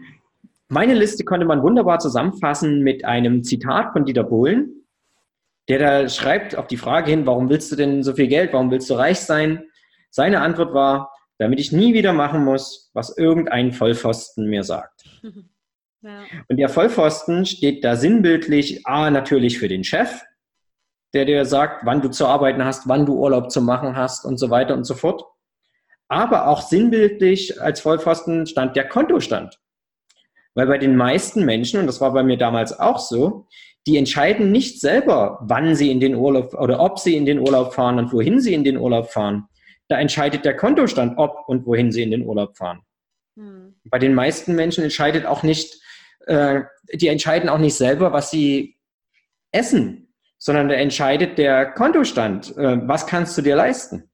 meine 0.67 0.95
Liste 0.95 1.23
konnte 1.23 1.45
man 1.45 1.61
wunderbar 1.61 1.99
zusammenfassen 1.99 2.81
mit 2.81 3.05
einem 3.05 3.43
Zitat 3.43 3.93
von 3.93 4.05
Dieter 4.05 4.23
Bohlen, 4.23 4.84
der 5.67 5.79
da 5.79 6.09
schreibt 6.09 6.55
auf 6.55 6.67
die 6.67 6.77
Frage 6.77 7.11
hin, 7.11 7.25
warum 7.25 7.49
willst 7.49 7.71
du 7.71 7.75
denn 7.75 8.03
so 8.03 8.13
viel 8.13 8.27
Geld, 8.27 8.53
warum 8.53 8.71
willst 8.71 8.89
du 8.89 8.93
reich 8.93 9.19
sein? 9.19 9.65
Seine 10.11 10.41
Antwort 10.41 10.73
war, 10.73 11.11
damit 11.37 11.59
ich 11.59 11.71
nie 11.71 11.93
wieder 11.93 12.13
machen 12.13 12.43
muss, 12.43 12.91
was 12.93 13.17
irgendein 13.17 13.71
Vollpfosten 13.71 14.47
mir 14.49 14.63
sagt. 14.63 15.03
Ja. 16.05 16.23
Und 16.49 16.57
der 16.57 16.69
Vollpfosten 16.69 17.47
steht 17.47 17.83
da 17.83 17.95
sinnbildlich, 17.95 18.85
A, 18.85 19.09
natürlich 19.09 19.57
für 19.57 19.67
den 19.67 19.83
Chef, 19.83 20.21
der 21.15 21.25
dir 21.25 21.45
sagt, 21.45 21.83
wann 21.83 22.01
du 22.01 22.09
zu 22.09 22.27
arbeiten 22.27 22.63
hast, 22.63 22.87
wann 22.87 23.07
du 23.07 23.15
Urlaub 23.15 23.49
zu 23.49 23.59
machen 23.59 23.95
hast 23.95 24.23
und 24.23 24.37
so 24.37 24.51
weiter 24.51 24.75
und 24.75 24.83
so 24.83 24.93
fort. 24.93 25.23
Aber 26.07 26.47
auch 26.47 26.61
sinnbildlich 26.61 27.59
als 27.59 27.79
Vollpfosten 27.81 28.45
stand 28.45 28.75
der 28.75 28.87
Kontostand. 28.87 29.59
Weil 30.53 30.67
bei 30.67 30.77
den 30.77 30.95
meisten 30.95 31.43
Menschen, 31.43 31.79
und 31.79 31.87
das 31.87 32.01
war 32.01 32.13
bei 32.13 32.21
mir 32.21 32.37
damals 32.37 32.79
auch 32.79 32.99
so, 32.99 33.47
die 33.87 33.97
entscheiden 33.97 34.51
nicht 34.51 34.81
selber, 34.81 35.39
wann 35.41 35.75
sie 35.75 35.91
in 35.91 35.99
den 35.99 36.15
Urlaub 36.15 36.53
oder 36.53 36.79
ob 36.79 36.99
sie 36.99 37.15
in 37.15 37.25
den 37.25 37.39
Urlaub 37.39 37.73
fahren 37.73 37.99
und 37.99 38.11
wohin 38.11 38.39
sie 38.41 38.53
in 38.53 38.63
den 38.63 38.77
Urlaub 38.77 39.11
fahren. 39.11 39.47
Da 39.87 39.99
entscheidet 39.99 40.45
der 40.45 40.55
Kontostand, 40.55 41.17
ob 41.17 41.47
und 41.47 41.65
wohin 41.65 41.91
sie 41.91 42.01
in 42.01 42.11
den 42.11 42.25
Urlaub 42.25 42.57
fahren. 42.57 42.81
Hm. 43.37 43.75
Bei 43.85 43.99
den 43.99 44.15
meisten 44.15 44.55
Menschen 44.55 44.83
entscheidet 44.83 45.25
auch 45.25 45.43
nicht, 45.43 45.79
äh, 46.25 46.61
die 46.93 47.07
entscheiden 47.07 47.49
auch 47.49 47.59
nicht 47.59 47.75
selber, 47.75 48.11
was 48.13 48.31
sie 48.31 48.77
essen 49.51 50.01
sondern 50.37 50.67
da 50.67 50.75
entscheidet 50.75 51.39
der 51.39 51.71
Kontostand. 51.71 52.55
Äh, 52.57 52.87
was 52.87 53.07
kannst 53.07 53.35
du 53.37 53.41
dir 53.41 53.55
leisten? 53.55 54.11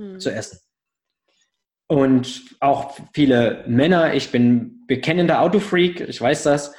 hm. 0.00 0.18
zu 0.18 0.32
essen. 0.32 0.60
Und 1.86 2.56
auch 2.60 2.96
viele 3.12 3.64
Männer, 3.66 4.14
ich 4.14 4.30
bin 4.30 4.86
bekennender 4.86 5.40
Autofreak, 5.40 6.00
ich 6.00 6.20
weiß 6.20 6.44
das. 6.44 6.74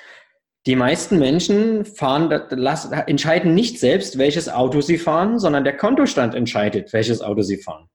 Die 0.67 0.75
meisten 0.75 1.17
Menschen 1.17 1.85
fahren, 1.85 2.31
entscheiden 2.31 3.55
nicht 3.55 3.79
selbst, 3.79 4.17
welches 4.17 4.47
Auto 4.47 4.81
sie 4.81 4.99
fahren, 4.99 5.39
sondern 5.39 5.63
der 5.63 5.75
Kontostand 5.75 6.35
entscheidet, 6.35 6.93
welches 6.93 7.21
Auto 7.21 7.41
sie 7.41 7.57
fahren. 7.57 7.89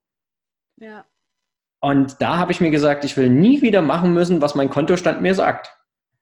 Ja. 0.76 1.06
Und 1.80 2.20
da 2.20 2.38
habe 2.38 2.50
ich 2.50 2.60
mir 2.60 2.70
gesagt, 2.70 3.04
ich 3.04 3.16
will 3.16 3.30
nie 3.30 3.62
wieder 3.62 3.82
machen 3.82 4.12
müssen, 4.12 4.40
was 4.40 4.56
mein 4.56 4.70
Kontostand 4.70 5.22
mir 5.22 5.34
sagt. 5.34 5.70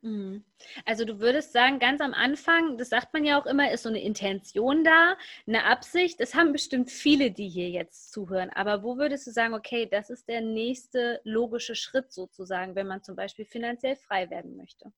Mhm. 0.03 0.45
Also 0.85 1.07
du 1.07 1.19
würdest 1.19 1.53
sagen, 1.55 1.79
ganz 1.79 2.03
am 2.03 2.13
Anfang, 2.13 2.77
das 2.77 2.91
sagt 2.91 3.15
man 3.15 3.25
ja 3.25 3.41
auch 3.41 3.47
immer, 3.47 3.73
ist 3.73 3.85
so 3.85 3.89
eine 3.89 4.03
Intention 4.03 4.85
da, 4.85 5.17
eine 5.47 5.65
Absicht. 5.65 6.21
Das 6.21 6.35
haben 6.35 6.53
bestimmt 6.53 6.91
viele, 6.91 7.31
die 7.31 7.49
hier 7.49 7.71
jetzt 7.71 8.13
zuhören. 8.13 8.51
Aber 8.51 8.83
wo 8.83 8.99
würdest 8.99 9.27
du 9.27 9.31
sagen, 9.31 9.55
okay, 9.55 9.89
das 9.91 10.11
ist 10.11 10.29
der 10.29 10.43
nächste 10.43 11.23
logische 11.25 11.75
Schritt 11.75 12.13
sozusagen, 12.13 12.75
wenn 12.75 12.87
man 12.87 13.03
zum 13.03 13.17
Beispiel 13.17 13.47
finanziell 13.47 13.97
frei 13.97 14.29
werden 14.29 14.57
möchte? 14.59 14.93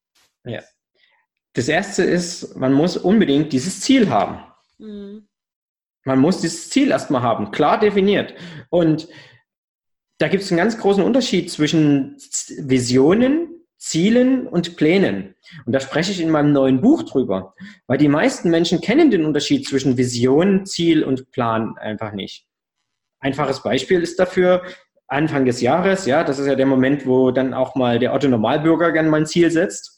Ja. 0.44 0.62
Das 1.56 1.68
erste 1.68 2.02
ist, 2.04 2.56
man 2.56 2.72
muss 2.72 2.96
unbedingt 2.96 3.52
dieses 3.52 3.80
Ziel 3.80 4.10
haben. 4.10 4.40
Mhm. 4.78 5.26
Man 6.04 6.20
muss 6.20 6.40
dieses 6.40 6.70
Ziel 6.70 6.90
erstmal 6.90 7.22
haben, 7.22 7.50
klar 7.50 7.80
definiert. 7.80 8.34
Und 8.70 9.08
da 10.18 10.28
gibt 10.28 10.44
es 10.44 10.50
einen 10.50 10.58
ganz 10.58 10.78
großen 10.78 11.02
Unterschied 11.02 11.50
zwischen 11.50 12.16
Visionen 12.58 13.56
Zielen 13.78 14.46
und 14.46 14.76
Plänen. 14.76 15.34
Und 15.64 15.72
da 15.72 15.80
spreche 15.80 16.10
ich 16.10 16.20
in 16.20 16.30
meinem 16.30 16.52
neuen 16.52 16.80
Buch 16.80 17.02
drüber, 17.02 17.54
weil 17.86 17.98
die 17.98 18.08
meisten 18.08 18.50
Menschen 18.50 18.80
kennen 18.80 19.10
den 19.10 19.24
Unterschied 19.24 19.66
zwischen 19.66 19.96
Vision, 19.96 20.66
Ziel 20.66 21.04
und 21.04 21.30
Plan 21.30 21.76
einfach 21.78 22.12
nicht. 22.12 22.46
Einfaches 23.20 23.62
Beispiel 23.62 24.00
ist 24.00 24.18
dafür 24.18 24.62
Anfang 25.08 25.44
des 25.44 25.60
Jahres, 25.60 26.06
ja, 26.06 26.24
das 26.24 26.38
ist 26.38 26.46
ja 26.46 26.56
der 26.56 26.66
Moment, 26.66 27.06
wo 27.06 27.30
dann 27.30 27.54
auch 27.54 27.76
mal 27.76 27.98
der 27.98 28.12
Otto 28.12 28.28
Normalbürger 28.28 28.90
gerne 28.92 29.08
mal 29.08 29.20
ein 29.20 29.26
Ziel 29.26 29.50
setzt. 29.50 29.95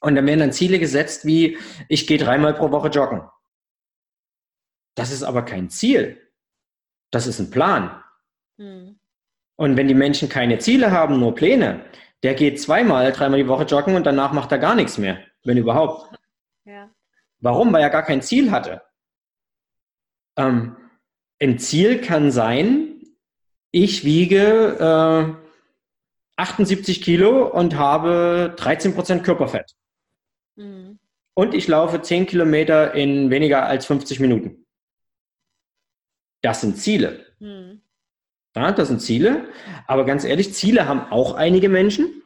Und 0.00 0.14
dann 0.14 0.26
werden 0.26 0.40
dann 0.40 0.52
Ziele 0.52 0.78
gesetzt 0.78 1.26
wie, 1.26 1.58
ich 1.88 2.06
gehe 2.06 2.18
dreimal 2.18 2.54
pro 2.54 2.70
Woche 2.70 2.88
joggen. 2.88 3.22
Das 4.94 5.12
ist 5.12 5.22
aber 5.22 5.42
kein 5.44 5.70
Ziel. 5.70 6.20
Das 7.10 7.26
ist 7.26 7.38
ein 7.38 7.50
Plan. 7.50 8.02
Hm. 8.58 8.98
Und 9.56 9.76
wenn 9.76 9.88
die 9.88 9.94
Menschen 9.94 10.28
keine 10.28 10.58
Ziele 10.58 10.90
haben, 10.90 11.18
nur 11.18 11.34
Pläne, 11.34 11.84
der 12.22 12.34
geht 12.34 12.60
zweimal, 12.60 13.12
dreimal 13.12 13.38
die 13.38 13.48
Woche 13.48 13.64
joggen 13.64 13.94
und 13.94 14.04
danach 14.04 14.32
macht 14.32 14.52
er 14.52 14.58
gar 14.58 14.74
nichts 14.74 14.98
mehr, 14.98 15.18
wenn 15.44 15.58
überhaupt. 15.58 16.14
Ja. 16.64 16.90
Warum? 17.38 17.72
Weil 17.72 17.82
er 17.82 17.90
gar 17.90 18.02
kein 18.02 18.22
Ziel 18.22 18.50
hatte. 18.50 18.82
Ähm, 20.36 20.76
ein 21.40 21.58
Ziel 21.58 22.00
kann 22.00 22.30
sein, 22.30 23.02
ich 23.70 24.04
wiege 24.04 25.36
äh, 25.36 26.40
78 26.40 27.02
Kilo 27.02 27.46
und 27.48 27.76
habe 27.76 28.54
13 28.56 28.94
Prozent 28.94 29.24
Körperfett. 29.24 29.74
Mhm. 30.56 30.98
Und 31.34 31.54
ich 31.54 31.68
laufe 31.68 32.02
10 32.02 32.26
Kilometer 32.26 32.94
in 32.94 33.30
weniger 33.30 33.66
als 33.66 33.86
50 33.86 34.20
Minuten. 34.20 34.66
Das 36.42 36.60
sind 36.60 36.76
Ziele. 36.76 37.26
Mhm. 37.38 37.82
Ja, 38.56 38.72
das 38.72 38.88
sind 38.88 39.00
Ziele. 39.00 39.48
Aber 39.86 40.04
ganz 40.04 40.24
ehrlich, 40.24 40.54
Ziele 40.54 40.88
haben 40.88 41.00
auch 41.12 41.34
einige 41.34 41.68
Menschen. 41.68 42.22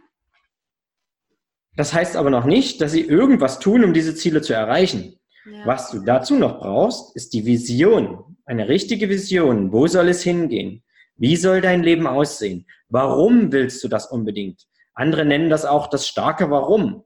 Das 1.76 1.92
heißt 1.92 2.16
aber 2.16 2.30
noch 2.30 2.44
nicht, 2.44 2.80
dass 2.80 2.92
sie 2.92 3.02
irgendwas 3.02 3.58
tun, 3.58 3.84
um 3.84 3.92
diese 3.92 4.14
Ziele 4.14 4.40
zu 4.40 4.54
erreichen. 4.54 5.18
Ja. 5.44 5.66
Was 5.66 5.90
du 5.90 6.00
dazu 6.00 6.36
noch 6.36 6.58
brauchst, 6.60 7.14
ist 7.16 7.34
die 7.34 7.44
Vision. 7.44 8.36
Eine 8.46 8.68
richtige 8.68 9.08
Vision. 9.08 9.72
Wo 9.72 9.86
soll 9.86 10.08
es 10.08 10.22
hingehen? 10.22 10.82
Wie 11.16 11.36
soll 11.36 11.60
dein 11.60 11.82
Leben 11.82 12.06
aussehen? 12.06 12.66
Warum 12.88 13.52
willst 13.52 13.82
du 13.84 13.88
das 13.88 14.10
unbedingt? 14.10 14.66
Andere 14.94 15.24
nennen 15.24 15.50
das 15.50 15.64
auch 15.64 15.88
das 15.88 16.06
starke 16.06 16.50
Warum. 16.50 17.04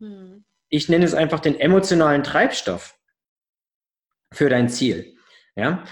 Hm. 0.00 0.44
Ich 0.68 0.88
nenne 0.88 1.04
es 1.04 1.14
einfach 1.14 1.40
den 1.40 1.58
emotionalen 1.58 2.22
Treibstoff 2.22 2.98
für 4.32 4.48
dein 4.48 4.68
Ziel. 4.68 5.16
Ja? 5.54 5.84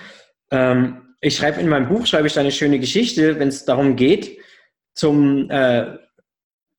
Ähm, 0.51 1.15
ich 1.21 1.37
schreibe 1.37 1.61
in 1.61 1.69
meinem 1.69 1.89
Buch, 1.89 2.07
schreibe 2.07 2.27
ich 2.27 2.35
da 2.35 2.41
eine 2.41 2.53
schöne 2.53 2.79
Geschichte, 2.79 3.39
wenn 3.39 3.49
es 3.49 3.65
darum 3.65 3.97
geht, 3.97 4.39
zum, 4.95 5.51
äh, 5.51 5.97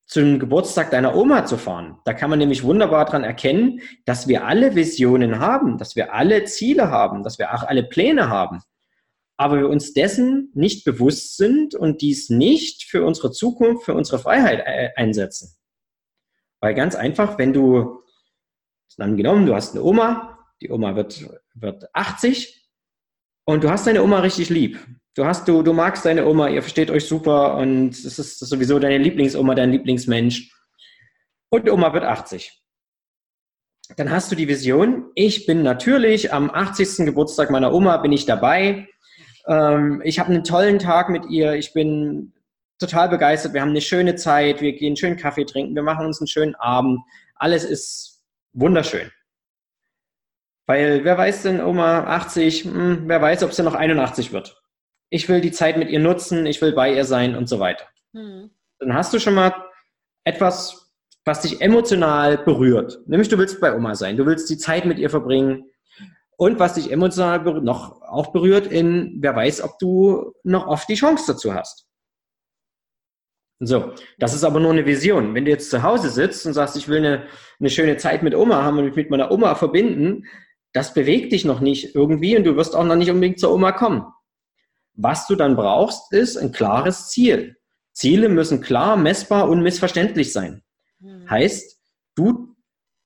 zum 0.06 0.40
Geburtstag 0.40 0.92
deiner 0.92 1.16
Oma 1.16 1.46
zu 1.46 1.58
fahren. 1.58 1.98
Da 2.06 2.14
kann 2.14 2.30
man 2.30 2.40
nämlich 2.40 2.64
wunderbar 2.64 3.06
daran 3.06 3.24
erkennen, 3.24 3.82
dass 4.06 4.28
wir 4.28 4.46
alle 4.46 4.76
Visionen 4.76 5.40
haben, 5.40 5.78
dass 5.78 5.96
wir 5.96 6.14
alle 6.14 6.44
Ziele 6.46 6.92
haben, 6.92 7.24
dass 7.24 7.40
wir 7.40 7.54
auch 7.54 7.64
alle 7.64 7.84
Pläne 7.84 8.30
haben. 8.30 8.62
Aber 9.38 9.58
wir 9.58 9.68
uns 9.68 9.94
dessen 9.94 10.52
nicht 10.54 10.86
bewusst 10.86 11.38
sind 11.38 11.76
und 11.76 12.02
dies 12.02 12.30
nicht 12.30 12.84
für 12.84 13.04
unsere 13.04 13.32
Zukunft, 13.32 13.84
für 13.84 13.96
unsere 13.96 14.20
Freiheit 14.20 14.62
äh, 14.66 14.90
einsetzen. 14.96 15.55
Weil 16.62 16.74
ganz 16.74 16.96
einfach, 16.96 17.38
wenn 17.38 17.54
du, 17.54 18.02
dann 18.98 19.18
genommen, 19.18 19.46
du 19.46 19.54
hast 19.54 19.74
eine 19.74 19.84
Oma, 19.84 20.40
die 20.62 20.72
Oma 20.72 20.96
wird, 20.96 21.26
wird 21.54 21.90
80 21.94 22.70
und 23.46 23.64
du 23.64 23.70
hast 23.70 23.88
deine 23.88 24.04
Oma 24.04 24.20
richtig 24.20 24.50
lieb. 24.50 24.80
Du 25.16 25.26
hast, 25.26 25.48
du, 25.48 25.62
du 25.62 25.74
magst 25.74 26.06
deine 26.06 26.26
Oma, 26.26 26.50
ihr 26.50 26.62
versteht 26.62 26.92
euch 26.92 27.06
super 27.06 27.56
und 27.56 27.90
es 27.92 28.20
ist 28.20 28.40
sowieso 28.40 28.80
deine 28.80 28.98
Lieblingsoma, 28.98 29.56
dein 29.56 29.72
Lieblingsmensch. 29.72 30.52
Und 31.50 31.66
die 31.66 31.72
Oma 31.72 31.94
wird 31.94 32.04
80. 32.04 32.62
Dann 33.98 34.10
hast 34.10 34.32
du 34.32 34.36
die 34.36 34.48
Vision, 34.48 35.12
ich 35.14 35.46
bin 35.46 35.62
natürlich 35.62 36.34
am 36.34 36.50
80. 36.50 37.06
Geburtstag 37.06 37.52
meiner 37.52 37.74
Oma, 37.74 37.98
bin 37.98 38.12
ich 38.12 38.26
dabei. 38.26 38.90
Ähm, 39.48 40.02
ich 40.04 40.20
habe 40.20 40.34
einen 40.34 40.44
tollen 40.44 40.80
Tag 40.80 41.10
mit 41.10 41.30
ihr, 41.30 41.54
ich 41.54 41.72
bin 41.72 42.34
total 42.80 43.10
begeistert, 43.10 43.54
wir 43.54 43.62
haben 43.62 43.70
eine 43.70 43.82
schöne 43.82 44.16
Zeit, 44.16 44.62
wir 44.62 44.74
gehen 44.74 44.96
schön 44.96 45.18
Kaffee 45.18 45.46
trinken, 45.46 45.76
wir 45.76 45.84
machen 45.84 46.06
uns 46.06 46.20
einen 46.20 46.28
schönen 46.28 46.56
Abend. 46.56 47.00
Alles 47.36 47.64
ist 47.64 48.24
wunderschön. 48.54 49.12
Weil 50.68 51.04
wer 51.04 51.18
weiß 51.18 51.44
denn, 51.44 51.62
Oma 51.62 52.06
80, 52.06 52.64
hm, 52.64 53.04
wer 53.06 53.22
weiß, 53.22 53.44
ob 53.44 53.54
sie 53.54 53.64
noch 53.64 53.76
81 53.76 54.34
wird. 54.34 54.62
Ich 55.10 55.30
will 55.30 55.42
die 55.42 55.52
Zeit 55.52 55.78
mit 55.78 55.90
ihr 55.90 56.00
nutzen, 56.00 56.46
ich 56.46 56.62
will 56.62 56.74
bei 56.74 56.94
ihr 56.94 57.06
sein 57.06 57.36
und 57.36 57.48
so 57.48 57.60
weiter. 57.60 57.86
Hm. 58.14 58.50
Dann 58.80 58.94
hast 58.94 59.14
du 59.14 59.20
schon 59.20 59.36
mal 59.36 59.54
etwas, 60.24 60.92
was 61.24 61.42
dich 61.42 61.62
emotional 61.62 62.40
berührt. 62.40 63.00
Nämlich 63.08 63.30
du 63.30 63.38
willst 63.38 63.62
bei 63.62 63.76
Oma 63.76 63.96
sein, 63.96 64.18
du 64.18 64.26
willst 64.26 64.50
die 64.50 64.58
Zeit 64.58 64.86
mit 64.86 64.98
ihr 64.98 65.10
verbringen. 65.10 65.70
Und 66.38 66.60
was 66.60 66.74
dich 66.74 66.92
emotional 66.92 67.40
noch 67.62 68.02
auch 68.02 68.34
berührt, 68.34 68.68
in 68.68 69.20
wer 69.22 69.36
weiß, 69.36 69.62
ob 69.62 69.80
du 69.80 70.34
noch 70.44 70.68
oft 70.68 70.90
die 70.90 70.96
Chance 70.96 71.24
dazu 71.28 71.54
hast. 71.54 71.85
So, 73.60 73.94
das 74.18 74.34
ist 74.34 74.44
aber 74.44 74.60
nur 74.60 74.72
eine 74.72 74.86
Vision. 74.86 75.34
Wenn 75.34 75.46
du 75.46 75.52
jetzt 75.52 75.70
zu 75.70 75.82
Hause 75.82 76.10
sitzt 76.10 76.46
und 76.46 76.54
sagst, 76.54 76.76
ich 76.76 76.88
will 76.88 76.98
eine, 76.98 77.24
eine 77.60 77.70
schöne 77.70 77.98
Zeit 77.98 78.22
mit 78.22 78.36
Oma 78.36 78.64
haben 78.64 78.78
und 78.78 78.86
mich 78.86 78.96
mit 78.96 79.10
meiner 79.10 79.32
Oma 79.32 79.56
verbinden, 79.56 80.26
das 80.74 80.94
bewegt 80.94 81.32
dich 81.32 81.46
noch 81.46 81.62
nicht 81.62 81.96
irgendwie 81.96 82.36
und 82.36 82.44
du 82.44 82.58
wirst 82.58 82.76
auch 82.76 82.84
noch 82.84 82.98
nicht 82.98 83.10
unbedingt 83.10 83.40
zur 83.40 83.54
Oma 83.54 83.72
kommen. 83.72 84.04
Was 84.94 85.28
du 85.28 85.36
dann 85.36 85.56
brauchst, 85.56 86.12
ist 86.12 86.36
ein 86.36 86.52
klares 86.52 87.10
Ziel. 87.10 87.56
Ziele 87.94 88.28
müssen 88.28 88.60
klar, 88.60 88.98
messbar 88.98 89.50
und 89.50 89.62
missverständlich 89.62 90.34
sein. 90.34 90.62
Mhm. 91.00 91.30
Heißt, 91.30 91.80
du 92.16 92.56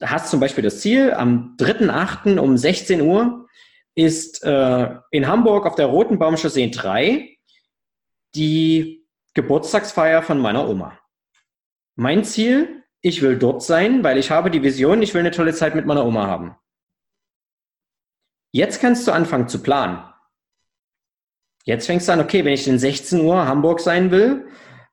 hast 0.01 0.32
zum 0.32 0.39
Beispiel 0.39 0.63
das 0.63 0.79
Ziel, 0.82 1.13
am 1.13 1.56
3.8. 1.60 2.39
um 2.39 2.58
16 2.58 3.01
Uhr 3.01 3.48
ist 3.94 4.44
äh, 4.44 4.96
in 5.12 5.27
Hamburg 5.27 5.65
auf 5.68 5.75
der 5.75 5.88
Roten 5.88 6.18
Baumchaussee 6.18 6.72
3 6.72 7.38
die 8.36 8.99
Geburtstagsfeier 9.33 10.21
von 10.21 10.39
meiner 10.39 10.67
Oma. 10.67 10.98
Mein 11.95 12.24
Ziel, 12.24 12.83
ich 13.01 13.21
will 13.21 13.38
dort 13.38 13.63
sein, 13.63 14.03
weil 14.03 14.17
ich 14.17 14.31
habe 14.31 14.51
die 14.51 14.63
Vision, 14.63 15.01
ich 15.01 15.13
will 15.13 15.21
eine 15.21 15.31
tolle 15.31 15.53
Zeit 15.53 15.75
mit 15.75 15.86
meiner 15.86 16.05
Oma 16.05 16.27
haben. 16.27 16.55
Jetzt 18.51 18.81
kannst 18.81 19.07
du 19.07 19.12
anfangen 19.12 19.48
zu 19.48 19.62
planen. 19.62 20.03
Jetzt 21.65 21.86
fängst 21.86 22.07
du 22.07 22.13
an, 22.13 22.19
okay, 22.19 22.43
wenn 22.45 22.53
ich 22.53 22.67
in 22.67 22.79
16 22.79 23.21
Uhr 23.21 23.45
Hamburg 23.45 23.79
sein 23.79 24.12
will, 24.12 24.48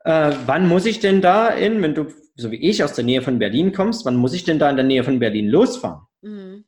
äh, 0.05 0.33
wann 0.45 0.69
muss 0.69 0.85
ich 0.85 1.01
denn 1.01 1.21
da 1.23 1.49
in, 1.49 1.81
wenn 1.83 1.95
du, 1.95 2.07
so 2.35 2.51
wie 2.51 2.57
ich, 2.57 2.85
aus 2.85 2.93
der 2.93 3.05
Nähe 3.05 3.23
von 3.23 3.39
Berlin 3.39 3.73
kommst, 3.73 4.05
wann 4.05 4.17
muss 4.17 4.35
ich 4.35 4.45
denn 4.45 4.59
da 4.59 4.69
in 4.69 4.77
der 4.77 4.85
Nähe 4.85 5.03
von 5.03 5.19
Berlin 5.19 5.49
losfahren? 5.49 6.03
Mhm. 6.21 6.65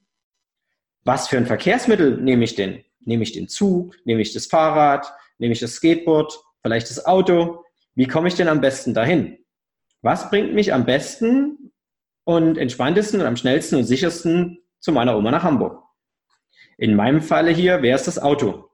Was 1.05 1.29
für 1.29 1.37
ein 1.37 1.47
Verkehrsmittel 1.47 2.17
nehme 2.21 2.45
ich 2.45 2.55
denn? 2.55 2.85
Nehme 3.01 3.23
ich 3.23 3.33
den 3.33 3.49
Zug? 3.49 3.97
Nehme 4.05 4.23
ich 4.23 4.33
das 4.33 4.47
Fahrrad? 4.47 5.13
Nehme 5.39 5.53
ich 5.53 5.61
das 5.61 5.75
Skateboard? 5.75 6.39
Vielleicht 6.63 6.91
das 6.91 7.07
Auto? 7.07 7.65
Wie 7.95 8.07
komme 8.07 8.29
ich 8.29 8.35
denn 8.35 8.49
am 8.49 8.61
besten 8.61 8.95
dahin? 8.95 9.39
Was 10.03 10.31
bringt 10.31 10.55
mich 10.55 10.73
am 10.73 10.85
besten 10.85 11.73
und 12.25 12.59
entspanntesten 12.59 13.21
und 13.21 13.27
am 13.27 13.37
schnellsten 13.37 13.77
und 13.77 13.85
sichersten 13.85 14.59
zu 14.79 14.93
meiner 14.93 15.17
Oma 15.17 15.31
nach 15.31 15.43
Hamburg? 15.43 15.83
In 16.77 16.95
meinem 16.95 17.23
Falle 17.23 17.51
hier 17.51 17.83
wäre 17.83 17.97
es 17.97 18.05
das 18.05 18.19
Auto. 18.19 18.71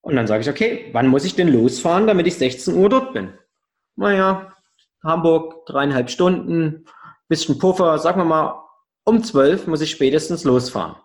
Und 0.00 0.16
dann 0.16 0.26
sage 0.26 0.42
ich, 0.42 0.48
okay, 0.48 0.88
wann 0.92 1.06
muss 1.06 1.24
ich 1.24 1.34
denn 1.34 1.52
losfahren, 1.52 2.06
damit 2.06 2.26
ich 2.26 2.36
16 2.36 2.74
Uhr 2.74 2.88
dort 2.88 3.12
bin? 3.12 3.34
Naja, 3.94 4.56
Hamburg, 5.04 5.66
dreieinhalb 5.66 6.10
Stunden, 6.10 6.86
bisschen 7.28 7.58
Puffer, 7.58 7.98
sagen 7.98 8.20
wir 8.20 8.24
mal, 8.24 8.62
um 9.04 9.22
12 9.22 9.66
muss 9.66 9.80
ich 9.80 9.90
spätestens 9.90 10.44
losfahren. 10.44 10.96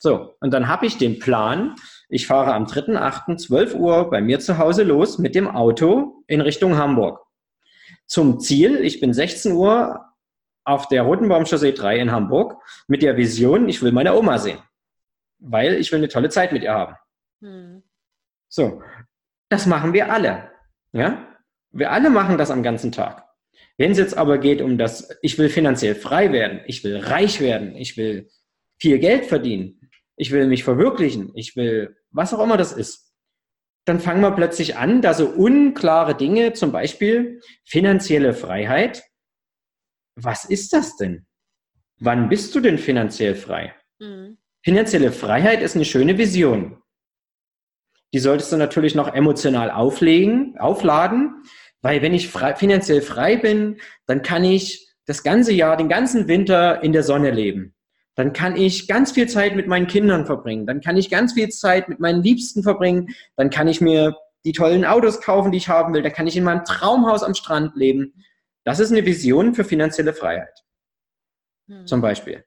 So, 0.00 0.34
und 0.40 0.52
dann 0.52 0.68
habe 0.68 0.86
ich 0.86 0.98
den 0.98 1.18
Plan, 1.18 1.74
ich 2.08 2.26
fahre 2.26 2.54
am 2.54 2.64
3.8. 2.64 3.74
Uhr 3.74 4.10
bei 4.10 4.20
mir 4.20 4.40
zu 4.40 4.58
Hause 4.58 4.82
los 4.82 5.18
mit 5.18 5.34
dem 5.34 5.48
Auto 5.48 6.24
in 6.26 6.40
Richtung 6.40 6.76
Hamburg. 6.76 7.20
Zum 8.06 8.40
Ziel, 8.40 8.80
ich 8.82 9.00
bin 9.00 9.12
16 9.12 9.52
Uhr 9.52 10.04
auf 10.64 10.88
der 10.88 11.02
Rotenbaumchaussee 11.02 11.72
3 11.72 11.98
in 11.98 12.12
Hamburg 12.12 12.62
mit 12.86 13.02
der 13.02 13.16
Vision, 13.16 13.68
ich 13.68 13.82
will 13.82 13.92
meine 13.92 14.14
Oma 14.16 14.38
sehen, 14.38 14.58
weil 15.38 15.74
ich 15.74 15.92
will 15.92 15.98
eine 15.98 16.08
tolle 16.08 16.30
Zeit 16.30 16.52
mit 16.52 16.62
ihr 16.62 16.72
haben. 16.72 16.94
Hm. 17.40 17.82
So, 18.48 18.82
das 19.50 19.66
machen 19.66 19.92
wir 19.92 20.10
alle. 20.10 20.50
Ja? 20.92 21.26
Wir 21.70 21.92
alle 21.92 22.10
machen 22.10 22.38
das 22.38 22.50
am 22.50 22.62
ganzen 22.62 22.92
Tag. 22.92 23.24
Wenn 23.76 23.92
es 23.92 23.98
jetzt 23.98 24.16
aber 24.16 24.38
geht 24.38 24.60
um 24.60 24.78
das, 24.78 25.16
ich 25.22 25.38
will 25.38 25.48
finanziell 25.48 25.94
frei 25.94 26.32
werden, 26.32 26.60
ich 26.66 26.82
will 26.84 26.96
reich 26.96 27.40
werden, 27.40 27.76
ich 27.76 27.96
will 27.96 28.28
viel 28.78 28.98
Geld 28.98 29.26
verdienen, 29.26 29.77
ich 30.18 30.32
will 30.32 30.46
mich 30.46 30.64
verwirklichen, 30.64 31.32
ich 31.34 31.56
will 31.56 31.96
was 32.10 32.34
auch 32.34 32.42
immer 32.42 32.56
das 32.56 32.72
ist, 32.72 33.12
dann 33.84 34.00
fangen 34.00 34.20
wir 34.20 34.32
plötzlich 34.32 34.76
an, 34.76 35.00
da 35.00 35.14
so 35.14 35.26
unklare 35.26 36.14
Dinge, 36.14 36.52
zum 36.52 36.72
Beispiel 36.72 37.40
finanzielle 37.64 38.34
Freiheit. 38.34 39.02
Was 40.14 40.44
ist 40.44 40.72
das 40.72 40.96
denn? 40.96 41.26
Wann 41.98 42.28
bist 42.28 42.54
du 42.54 42.60
denn 42.60 42.78
finanziell 42.78 43.34
frei? 43.34 43.74
Mhm. 43.98 44.38
Finanzielle 44.62 45.12
Freiheit 45.12 45.62
ist 45.62 45.76
eine 45.76 45.84
schöne 45.84 46.18
Vision. 46.18 46.82
Die 48.12 48.18
solltest 48.18 48.52
du 48.52 48.56
natürlich 48.56 48.94
noch 48.94 49.12
emotional 49.14 49.70
auflegen, 49.70 50.58
aufladen, 50.58 51.42
weil 51.80 52.02
wenn 52.02 52.14
ich 52.14 52.28
frei, 52.28 52.56
finanziell 52.56 53.02
frei 53.02 53.36
bin, 53.36 53.80
dann 54.06 54.22
kann 54.22 54.44
ich 54.44 54.88
das 55.06 55.22
ganze 55.22 55.52
Jahr, 55.52 55.76
den 55.76 55.88
ganzen 55.88 56.28
Winter 56.28 56.82
in 56.82 56.92
der 56.92 57.02
Sonne 57.02 57.30
leben. 57.30 57.74
Dann 58.18 58.32
kann 58.32 58.56
ich 58.56 58.88
ganz 58.88 59.12
viel 59.12 59.28
Zeit 59.28 59.54
mit 59.54 59.68
meinen 59.68 59.86
Kindern 59.86 60.26
verbringen. 60.26 60.66
Dann 60.66 60.80
kann 60.80 60.96
ich 60.96 61.08
ganz 61.08 61.34
viel 61.34 61.50
Zeit 61.50 61.88
mit 61.88 62.00
meinen 62.00 62.20
Liebsten 62.20 62.64
verbringen. 62.64 63.14
Dann 63.36 63.48
kann 63.48 63.68
ich 63.68 63.80
mir 63.80 64.16
die 64.44 64.50
tollen 64.50 64.84
Autos 64.84 65.20
kaufen, 65.20 65.52
die 65.52 65.58
ich 65.58 65.68
haben 65.68 65.94
will. 65.94 66.02
Dann 66.02 66.12
kann 66.12 66.26
ich 66.26 66.36
in 66.36 66.42
meinem 66.42 66.64
Traumhaus 66.64 67.22
am 67.22 67.34
Strand 67.34 67.76
leben. 67.76 68.24
Das 68.64 68.80
ist 68.80 68.90
eine 68.90 69.06
Vision 69.06 69.54
für 69.54 69.62
finanzielle 69.62 70.12
Freiheit. 70.12 70.64
Hm. 71.68 71.86
Zum 71.86 72.00
Beispiel. 72.00 72.44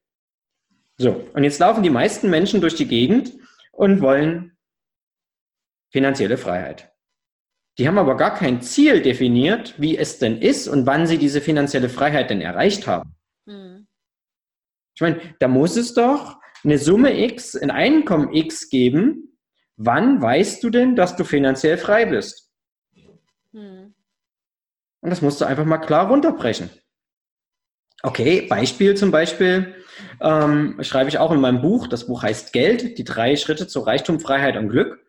So, 0.97 1.25
und 1.33 1.45
jetzt 1.45 1.59
laufen 1.59 1.83
die 1.83 1.89
meisten 1.89 2.29
Menschen 2.29 2.59
durch 2.59 2.75
die 2.75 2.87
Gegend 2.87 3.31
und 3.71 4.01
wollen 4.01 4.57
finanzielle 5.89 6.37
Freiheit. 6.37 6.91
Die 7.77 7.87
haben 7.87 7.97
aber 7.97 8.17
gar 8.17 8.35
kein 8.35 8.61
Ziel 8.61 9.01
definiert, 9.01 9.75
wie 9.77 9.97
es 9.97 10.19
denn 10.19 10.41
ist 10.41 10.67
und 10.67 10.85
wann 10.85 11.07
sie 11.07 11.17
diese 11.17 11.39
finanzielle 11.39 11.87
Freiheit 11.87 12.29
denn 12.29 12.41
erreicht 12.41 12.87
haben. 12.87 13.15
Mhm. 13.45 13.87
Ich 15.01 15.09
meine, 15.09 15.35
da 15.39 15.47
muss 15.47 15.77
es 15.77 15.95
doch 15.95 16.37
eine 16.63 16.77
Summe 16.77 17.19
X, 17.23 17.55
ein 17.55 17.71
Einkommen 17.71 18.31
X 18.33 18.69
geben. 18.69 19.35
Wann 19.75 20.21
weißt 20.21 20.63
du 20.63 20.69
denn, 20.69 20.95
dass 20.95 21.15
du 21.15 21.23
finanziell 21.23 21.79
frei 21.79 22.05
bist? 22.05 22.51
Mhm. 23.51 23.95
Und 25.01 25.09
das 25.09 25.23
musst 25.23 25.41
du 25.41 25.45
einfach 25.45 25.65
mal 25.65 25.79
klar 25.79 26.07
runterbrechen. 26.07 26.69
Okay, 28.03 28.45
Beispiel 28.47 28.95
zum 28.95 29.09
Beispiel 29.09 29.73
ähm, 30.19 30.77
schreibe 30.81 31.09
ich 31.09 31.17
auch 31.17 31.31
in 31.31 31.41
meinem 31.41 31.63
Buch. 31.63 31.87
Das 31.87 32.05
Buch 32.05 32.21
heißt 32.21 32.53
Geld, 32.53 32.99
die 32.99 33.03
drei 33.03 33.35
Schritte 33.37 33.65
zu 33.67 33.79
Reichtum, 33.79 34.19
Freiheit 34.19 34.55
und 34.55 34.69
Glück 34.69 35.03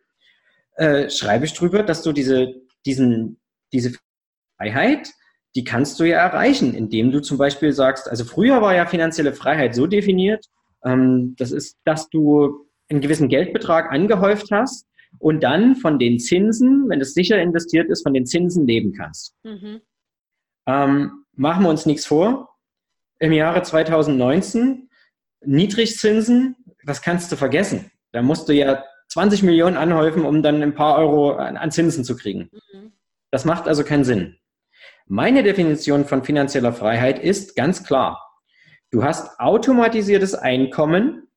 äh, 0.75 1.07
schreibe 1.11 1.45
ich 1.45 1.53
drüber, 1.53 1.83
dass 1.83 2.01
du 2.01 2.13
diese, 2.13 2.55
diesen, 2.83 3.39
diese 3.71 3.93
Freiheit, 4.57 5.09
die 5.55 5.63
kannst 5.63 5.99
du 5.99 6.03
ja 6.03 6.17
erreichen, 6.17 6.73
indem 6.73 7.11
du 7.11 7.21
zum 7.21 7.37
Beispiel 7.37 7.73
sagst, 7.73 8.09
also 8.09 8.25
früher 8.25 8.61
war 8.61 8.75
ja 8.75 8.85
finanzielle 8.85 9.33
Freiheit 9.33 9.75
so 9.75 9.87
definiert, 9.87 10.45
ähm, 10.83 11.35
das 11.37 11.51
ist, 11.51 11.77
dass 11.85 12.09
du 12.09 12.67
einen 12.89 13.01
gewissen 13.01 13.29
Geldbetrag 13.29 13.91
angehäuft 13.91 14.51
hast 14.51 14.87
und 15.19 15.43
dann 15.43 15.75
von 15.75 15.99
den 15.99 16.19
Zinsen, 16.19 16.89
wenn 16.89 17.01
es 17.01 17.13
sicher 17.13 17.41
investiert 17.41 17.89
ist, 17.89 18.03
von 18.03 18.13
den 18.13 18.25
Zinsen 18.25 18.67
leben 18.67 18.93
kannst. 18.93 19.35
Mhm. 19.43 19.81
Ähm, 20.67 21.25
machen 21.33 21.63
wir 21.63 21.69
uns 21.69 21.85
nichts 21.85 22.05
vor. 22.05 22.49
Im 23.19 23.31
Jahre 23.31 23.61
2019 23.61 24.89
Niedrigzinsen, 25.45 26.55
das 26.85 27.01
kannst 27.01 27.31
du 27.31 27.35
vergessen. 27.35 27.91
Da 28.11 28.21
musst 28.21 28.49
du 28.49 28.53
ja 28.53 28.83
20 29.09 29.43
Millionen 29.43 29.77
anhäufen, 29.77 30.25
um 30.25 30.41
dann 30.41 30.61
ein 30.61 30.73
paar 30.73 30.97
Euro 30.97 31.33
an 31.33 31.71
Zinsen 31.71 32.03
zu 32.03 32.15
kriegen. 32.15 32.49
Mhm. 32.73 32.93
Das 33.31 33.45
macht 33.45 33.67
also 33.67 33.83
keinen 33.83 34.03
Sinn. 34.03 34.37
Meine 35.05 35.43
Definition 35.43 36.05
von 36.05 36.23
finanzieller 36.23 36.73
Freiheit 36.73 37.19
ist 37.19 37.55
ganz 37.55 37.83
klar. 37.83 38.39
Du 38.89 39.03
hast 39.03 39.39
automatisiertes 39.39 40.35
Einkommen, 40.35 41.27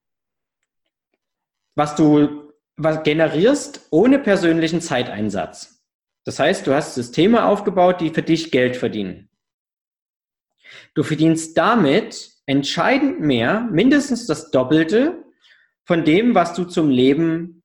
was 1.74 1.96
du 1.96 2.52
was 2.78 3.02
generierst 3.02 3.86
ohne 3.90 4.18
persönlichen 4.18 4.82
Zeiteinsatz. 4.82 5.82
Das 6.24 6.38
heißt, 6.38 6.66
du 6.66 6.74
hast 6.74 6.94
Systeme 6.94 7.46
aufgebaut, 7.46 8.00
die 8.00 8.10
für 8.10 8.22
dich 8.22 8.50
Geld 8.50 8.76
verdienen. 8.76 9.30
Du 10.94 11.02
verdienst 11.02 11.56
damit 11.56 12.32
entscheidend 12.44 13.20
mehr, 13.20 13.62
mindestens 13.70 14.26
das 14.26 14.50
Doppelte 14.50 15.24
von 15.84 16.04
dem, 16.04 16.34
was 16.34 16.52
du 16.52 16.64
zum 16.64 16.90
Leben 16.90 17.56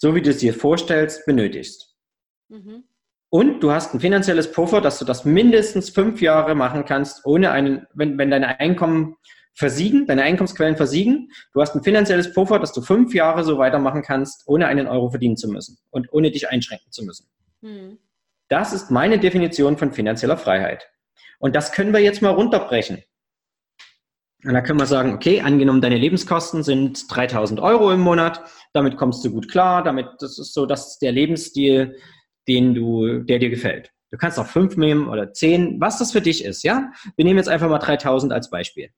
so 0.00 0.14
wie 0.14 0.22
du 0.22 0.30
es 0.30 0.38
dir 0.38 0.54
vorstellst, 0.54 1.26
benötigst. 1.26 1.94
Mhm. 2.48 2.84
Und 3.30 3.60
du 3.60 3.70
hast 3.70 3.94
ein 3.94 4.00
finanzielles 4.00 4.50
Puffer, 4.50 4.80
dass 4.80 4.98
du 4.98 5.04
das 5.04 5.24
mindestens 5.24 5.90
fünf 5.90 6.20
Jahre 6.20 6.56
machen 6.56 6.84
kannst, 6.84 7.24
ohne 7.24 7.52
einen, 7.52 7.86
wenn, 7.94 8.18
wenn 8.18 8.30
deine 8.30 8.58
Einkommen 8.58 9.16
versiegen, 9.54 10.06
deine 10.06 10.22
Einkommensquellen 10.22 10.76
versiegen, 10.76 11.30
du 11.52 11.60
hast 11.60 11.74
ein 11.74 11.82
finanzielles 11.82 12.32
Puffer, 12.32 12.58
dass 12.58 12.72
du 12.72 12.82
fünf 12.82 13.14
Jahre 13.14 13.44
so 13.44 13.58
weitermachen 13.58 14.02
kannst, 14.02 14.42
ohne 14.46 14.66
einen 14.66 14.88
Euro 14.88 15.10
verdienen 15.10 15.36
zu 15.36 15.48
müssen 15.48 15.78
und 15.90 16.12
ohne 16.12 16.30
dich 16.30 16.48
einschränken 16.48 16.90
zu 16.90 17.04
müssen. 17.04 17.28
Mhm. 17.60 17.98
Das 18.48 18.72
ist 18.72 18.90
meine 18.90 19.18
Definition 19.18 19.76
von 19.76 19.92
finanzieller 19.92 20.36
Freiheit. 20.36 20.88
Und 21.38 21.54
das 21.54 21.72
können 21.72 21.92
wir 21.92 22.00
jetzt 22.00 22.22
mal 22.22 22.30
runterbrechen. 22.30 23.02
Und 24.44 24.54
da 24.54 24.62
können 24.62 24.80
wir 24.80 24.86
sagen, 24.86 25.12
okay, 25.12 25.42
angenommen, 25.42 25.82
deine 25.82 25.98
Lebenskosten 25.98 26.62
sind 26.62 27.04
3000 27.14 27.60
Euro 27.60 27.92
im 27.92 28.00
Monat, 28.00 28.42
damit 28.72 28.96
kommst 28.96 29.24
du 29.24 29.30
gut 29.30 29.50
klar, 29.50 29.84
damit, 29.84 30.06
das 30.18 30.38
ist 30.38 30.54
so, 30.54 30.64
das 30.64 30.92
ist 30.92 30.98
der 31.02 31.12
Lebensstil, 31.12 31.96
den 32.48 32.74
du, 32.74 33.20
der 33.20 33.38
dir 33.38 33.50
gefällt. 33.50 33.92
Du 34.10 34.18
kannst 34.18 34.38
auch 34.38 34.46
fünf 34.46 34.76
nehmen 34.76 35.08
oder 35.08 35.32
zehn, 35.32 35.80
was 35.80 35.98
das 35.98 36.12
für 36.12 36.20
dich 36.20 36.44
ist, 36.44 36.64
ja? 36.64 36.90
Wir 37.16 37.24
nehmen 37.24 37.38
jetzt 37.38 37.48
einfach 37.48 37.68
mal 37.68 37.78
3000 37.78 38.32
als 38.32 38.50
Beispiel. 38.50 38.90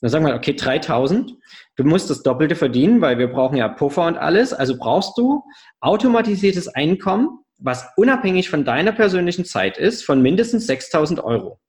Dann 0.00 0.10
sagen 0.10 0.24
wir, 0.24 0.34
okay, 0.34 0.54
3000, 0.54 1.34
du 1.76 1.84
musst 1.84 2.08
das 2.08 2.22
Doppelte 2.22 2.54
verdienen, 2.54 3.00
weil 3.00 3.18
wir 3.18 3.26
brauchen 3.26 3.56
ja 3.56 3.68
Puffer 3.68 4.06
und 4.06 4.16
alles, 4.16 4.52
also 4.52 4.78
brauchst 4.78 5.18
du 5.18 5.44
automatisiertes 5.80 6.68
Einkommen, 6.68 7.40
was 7.58 7.86
unabhängig 7.96 8.48
von 8.48 8.64
deiner 8.64 8.92
persönlichen 8.92 9.44
Zeit 9.44 9.76
ist, 9.76 10.04
von 10.04 10.22
mindestens 10.22 10.66
6000 10.66 11.22
Euro. 11.22 11.60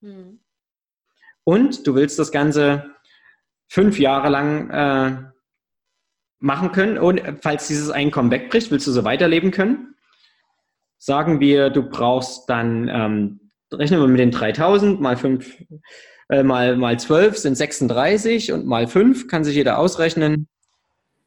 Hm 0.00 0.40
und 1.44 1.86
du 1.86 1.94
willst 1.94 2.18
das 2.18 2.32
Ganze 2.32 2.94
fünf 3.68 3.98
Jahre 3.98 4.30
lang 4.30 4.70
äh, 4.70 5.30
machen 6.38 6.72
können 6.72 6.98
und 6.98 7.22
falls 7.42 7.68
dieses 7.68 7.90
Einkommen 7.90 8.30
wegbricht, 8.30 8.70
willst 8.70 8.86
du 8.86 8.92
so 8.92 9.04
weiterleben 9.04 9.50
können. 9.50 9.93
Sagen 11.04 11.40
wir, 11.40 11.70
du 11.70 11.82
brauchst 11.82 12.48
dann, 12.48 12.88
ähm, 12.88 13.40
rechnen 13.72 14.00
wir 14.00 14.08
mit 14.08 14.20
den 14.20 14.30
3000 14.30 15.00
mal 15.00 15.16
5, 15.16 15.64
äh, 16.30 16.42
mal, 16.42 16.76
mal 16.76 16.98
12 16.98 17.36
sind 17.36 17.56
36 17.56 18.52
und 18.52 18.66
mal 18.66 18.86
5 18.86 19.28
kann 19.28 19.44
sich 19.44 19.54
jeder 19.54 19.78
ausrechnen, 19.78 20.48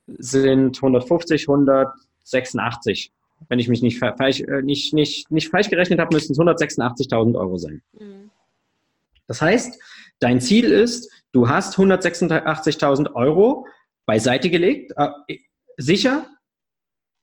sind 0.07 0.77
150, 0.77 1.47
186. 1.47 3.11
Wenn 3.49 3.59
ich 3.59 3.67
mich 3.67 3.83
nicht 3.83 3.99
falsch, 3.99 4.41
äh, 4.41 4.63
nicht, 4.63 4.93
nicht, 4.93 5.29
nicht 5.29 5.49
falsch 5.49 5.69
gerechnet 5.69 5.99
habe, 5.99 6.15
müssten 6.15 6.33
es 6.33 6.39
186.000 6.39 7.37
Euro 7.37 7.57
sein. 7.57 7.81
Mhm. 7.93 8.31
Das 9.27 9.41
heißt, 9.41 9.79
Dein 10.19 10.41
Ziel 10.41 10.71
ist, 10.71 11.11
du 11.31 11.47
hast 11.47 11.77
186.000 11.77 13.13
Euro 13.13 13.67
beiseite 14.05 14.49
gelegt, 14.49 14.93
äh, 14.97 15.37
sicher, 15.77 16.27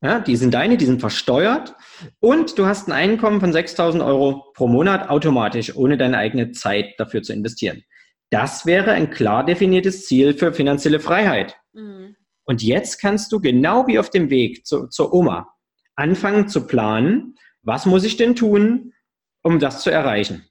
ja, 0.05 0.21
die 0.21 0.37
sind 0.37 0.53
deine, 0.53 0.77
die 0.77 0.85
sind 0.85 1.01
versteuert 1.01 1.75
und 2.21 2.59
du 2.59 2.67
hast 2.67 2.89
ein 2.89 2.93
Einkommen 2.93 3.41
von 3.41 3.53
6.000 3.53 4.05
Euro 4.05 4.53
pro 4.55 4.67
Monat 4.67 5.09
automatisch, 5.09 5.75
ohne 5.75 5.97
deine 5.97 6.19
eigene 6.19 6.53
Zeit 6.53 6.93
dafür 6.99 7.23
zu 7.23 7.33
investieren. 7.33 7.83
Das 8.31 8.67
wäre 8.67 8.93
ein 8.93 9.09
klar 9.11 9.47
definiertes 9.47 10.05
Ziel 10.05 10.35
für 10.35 10.53
finanzielle 10.53 11.01
Freiheit. 11.01 11.57
Mhm. 11.73 12.17
Und 12.45 12.63
jetzt 12.63 13.01
kannst 13.01 13.33
du 13.33 13.41
genau 13.41 13.87
wie 13.87 13.99
auf 13.99 14.11
dem 14.11 14.29
Weg 14.29 14.67
zu, 14.67 14.89
zur 14.89 15.15
Oma 15.15 15.49
anfangen 15.97 16.49
zu 16.49 16.67
planen, 16.67 17.37
was 17.63 17.87
muss 17.87 18.05
ich 18.05 18.19
denn 18.19 18.35
tun, 18.35 18.93
um 19.43 19.59
das 19.59 19.83
zu 19.83 19.91
erreichen. 19.91 20.45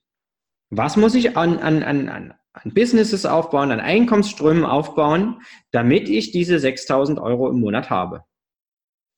Was 0.71 0.97
muss 0.97 1.13
ich 1.13 1.37
an, 1.37 1.59
an, 1.59 1.83
an, 1.83 2.09
an, 2.09 2.33
an 2.53 2.73
Businesses 2.73 3.27
aufbauen, 3.27 3.71
an 3.71 3.79
Einkommensströmen 3.79 4.65
aufbauen, 4.65 5.41
damit 5.69 6.09
ich 6.09 6.31
diese 6.31 6.57
6000 6.57 7.19
Euro 7.19 7.49
im 7.49 7.59
Monat 7.59 7.91
habe? 7.91 8.23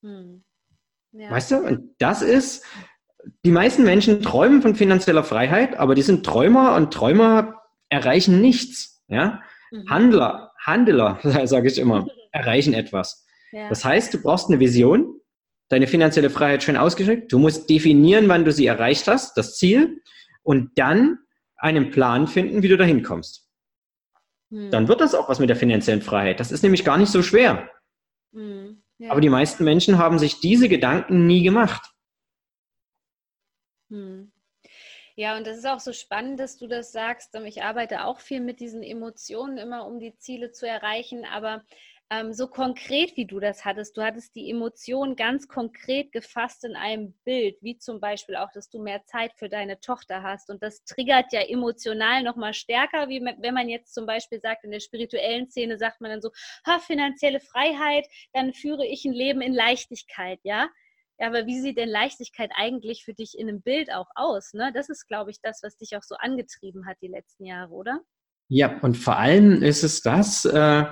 Hm. 0.05 0.43
Ja. 1.13 1.31
Weißt 1.31 1.51
du, 1.51 1.57
und 1.57 1.95
das 1.97 2.21
ist, 2.21 2.63
die 3.43 3.51
meisten 3.51 3.83
Menschen 3.83 4.21
träumen 4.21 4.61
von 4.61 4.75
finanzieller 4.75 5.23
Freiheit, 5.23 5.77
aber 5.77 5.95
die 5.95 6.03
sind 6.03 6.25
Träumer 6.25 6.75
und 6.75 6.93
Träumer 6.93 7.61
erreichen 7.89 8.39
nichts. 8.41 9.03
Ja? 9.07 9.41
Mhm. 9.71 9.89
Handler, 9.89 10.51
Handler, 10.59 11.19
sage 11.45 11.67
ich 11.67 11.79
immer, 11.79 12.07
erreichen 12.31 12.73
etwas. 12.73 13.25
Ja. 13.51 13.69
Das 13.69 13.83
heißt, 13.83 14.13
du 14.13 14.21
brauchst 14.21 14.49
eine 14.49 14.59
Vision, 14.59 15.19
deine 15.69 15.87
finanzielle 15.87 16.29
Freiheit 16.29 16.61
schön 16.61 16.77
ausgeschickt. 16.77 17.31
Du 17.31 17.39
musst 17.39 17.69
definieren, 17.69 18.27
wann 18.27 18.45
du 18.45 18.51
sie 18.51 18.67
erreicht 18.67 19.07
hast, 19.07 19.37
das 19.37 19.55
Ziel, 19.55 20.01
und 20.43 20.77
dann 20.77 21.17
einen 21.57 21.89
Plan 21.89 22.27
finden, 22.27 22.61
wie 22.61 22.67
du 22.67 22.77
dahin 22.77 23.01
kommst. 23.01 23.49
Hm. 24.51 24.69
Dann 24.69 24.87
wird 24.87 25.01
das 25.01 25.15
auch 25.15 25.29
was 25.29 25.39
mit 25.39 25.49
der 25.49 25.55
finanziellen 25.55 26.03
Freiheit. 26.03 26.39
Das 26.39 26.51
ist 26.51 26.61
nämlich 26.61 26.83
gar 26.83 26.97
nicht 26.97 27.11
so 27.11 27.23
schwer. 27.23 27.71
Hm. 28.33 28.83
Ja. 28.97 29.12
Aber 29.12 29.21
die 29.21 29.29
meisten 29.29 29.63
Menschen 29.63 29.97
haben 29.97 30.19
sich 30.19 30.39
diese 30.39 30.69
Gedanken 30.69 31.27
nie 31.27 31.43
gemacht. 31.43 31.91
Hm. 33.89 34.31
Ja, 35.17 35.38
und 35.38 35.47
das 35.47 35.58
ist 35.58 35.65
auch 35.65 35.79
so 35.79 35.93
spannend, 35.93 36.39
dass 36.41 36.58
du 36.58 36.67
das 36.67 36.91
sagst. 36.91 37.34
Ich 37.45 37.63
arbeite 37.63 38.03
auch 38.03 38.19
viel 38.19 38.41
mit 38.41 38.60
diesen 38.60 38.84
Emotionen 38.84 39.58
immer, 39.58 39.86
um 39.88 39.99
die 39.99 40.17
Ziele 40.17 40.51
zu 40.51 40.67
erreichen. 40.67 41.23
Aber 41.25 41.63
ähm, 42.11 42.33
so 42.33 42.47
konkret, 42.47 43.17
wie 43.17 43.25
du 43.25 43.39
das 43.39 43.65
hattest. 43.65 43.97
Du 43.97 44.03
hattest 44.03 44.35
die 44.35 44.49
Emotion 44.51 45.15
ganz 45.15 45.47
konkret 45.47 46.11
gefasst 46.11 46.63
in 46.63 46.75
einem 46.75 47.13
Bild, 47.23 47.57
wie 47.61 47.77
zum 47.77 47.99
Beispiel 47.99 48.35
auch, 48.35 48.51
dass 48.53 48.69
du 48.69 48.81
mehr 48.81 49.03
Zeit 49.05 49.33
für 49.37 49.49
deine 49.49 49.79
Tochter 49.79 50.21
hast. 50.21 50.49
Und 50.49 50.61
das 50.61 50.83
triggert 50.83 51.33
ja 51.33 51.41
emotional 51.41 52.21
nochmal 52.21 52.53
stärker, 52.53 53.09
wie 53.09 53.21
wenn 53.21 53.53
man 53.53 53.69
jetzt 53.69 53.93
zum 53.93 54.05
Beispiel 54.05 54.39
sagt, 54.39 54.63
in 54.63 54.71
der 54.71 54.79
spirituellen 54.79 55.49
Szene 55.49 55.77
sagt 55.77 55.99
man 55.99 56.11
dann 56.11 56.21
so, 56.21 56.29
ha, 56.65 56.79
finanzielle 56.79 57.39
Freiheit, 57.39 58.05
dann 58.33 58.53
führe 58.53 58.85
ich 58.85 59.05
ein 59.05 59.13
Leben 59.13 59.41
in 59.41 59.53
Leichtigkeit, 59.53 60.39
ja. 60.43 60.69
Ja, 61.17 61.27
aber 61.27 61.45
wie 61.45 61.61
sieht 61.61 61.77
denn 61.77 61.87
Leichtigkeit 61.87 62.51
eigentlich 62.55 63.05
für 63.05 63.13
dich 63.13 63.39
in 63.39 63.47
einem 63.47 63.61
Bild 63.61 63.91
auch 63.91 64.09
aus? 64.15 64.53
Ne? 64.53 64.71
Das 64.73 64.89
ist, 64.89 65.07
glaube 65.07 65.31
ich, 65.31 65.39
das, 65.41 65.63
was 65.63 65.77
dich 65.77 65.95
auch 65.95 66.03
so 66.03 66.15
angetrieben 66.15 66.85
hat 66.85 66.97
die 67.01 67.07
letzten 67.07 67.45
Jahre, 67.45 67.71
oder? 67.71 68.01
Ja, 68.49 68.79
und 68.81 68.95
vor 68.95 69.17
allem 69.17 69.63
ist 69.63 69.83
es 69.83 70.01
das, 70.01 70.43
äh, 70.43 70.83